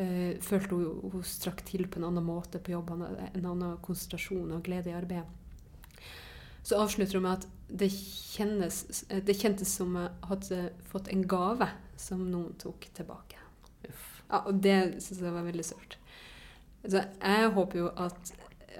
[0.00, 4.56] uh, Følte hun hun strakk til på en annen måte på jobb, en annen konsentrasjon
[4.56, 5.28] og glede i arbeidet.
[6.68, 10.58] Så avslutter hun med at det, kjennes, det kjentes som jeg hadde
[10.88, 11.68] fått en gave
[12.00, 13.38] som noen tok tilbake.
[14.28, 15.96] Ja, og det syns jeg var veldig sørt.
[16.84, 18.32] Så jeg håper jo at,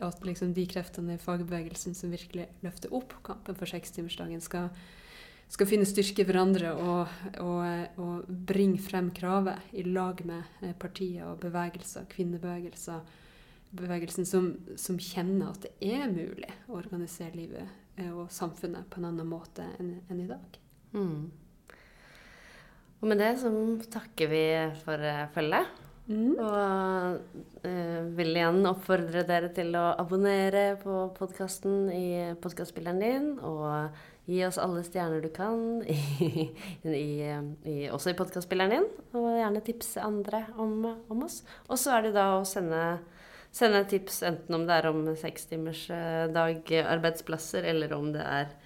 [0.04, 4.68] at liksom de kreftene i fagbevegelsen som virkelig løfter opp kampen for sekstimersdagen, skal,
[5.50, 10.76] skal finne styrke i hverandre og, og, og bringe frem kravet i lag med eh,
[10.78, 13.02] partier og bevegelser, kvinnebevegelser,
[13.78, 17.66] bevegelsen som, som kjenner at det er mulig å organisere livet
[17.98, 20.62] eh, og samfunnet på en annen måte enn enn i dag.
[20.96, 21.28] Mm.
[22.98, 23.50] Og med det så
[23.92, 24.46] takker vi
[24.82, 25.76] for eh, følget.
[26.08, 26.38] Mm.
[26.40, 32.06] Og eh, vil igjen oppfordre dere til å abonnere på podkasten i
[32.40, 33.26] podkastspilleren din.
[33.44, 33.98] Og
[34.28, 36.48] gi oss alle stjerner du kan, i,
[36.88, 38.88] i, i, også i podkastspilleren din.
[39.20, 40.80] Og gjerne tipse andre om,
[41.12, 41.42] om oss.
[41.68, 42.82] Og så er det da å sende,
[43.52, 48.56] sende tips enten om det er om sekstimersdag arbeidsplasser, eller om det er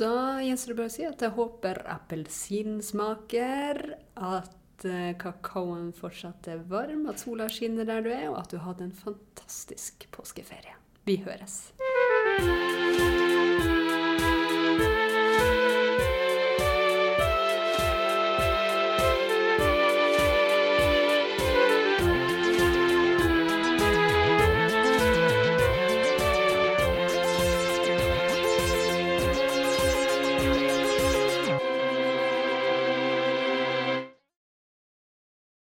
[0.00, 3.80] Da gjenstår det bare å si at jeg håper appelsinsmaker,
[4.16, 8.58] at eh, kakaoen fortsatt er varm, at sola skinner der du er, og at du
[8.64, 10.74] hadde en fantastisk påskeferie.
[11.04, 11.54] Vi høres.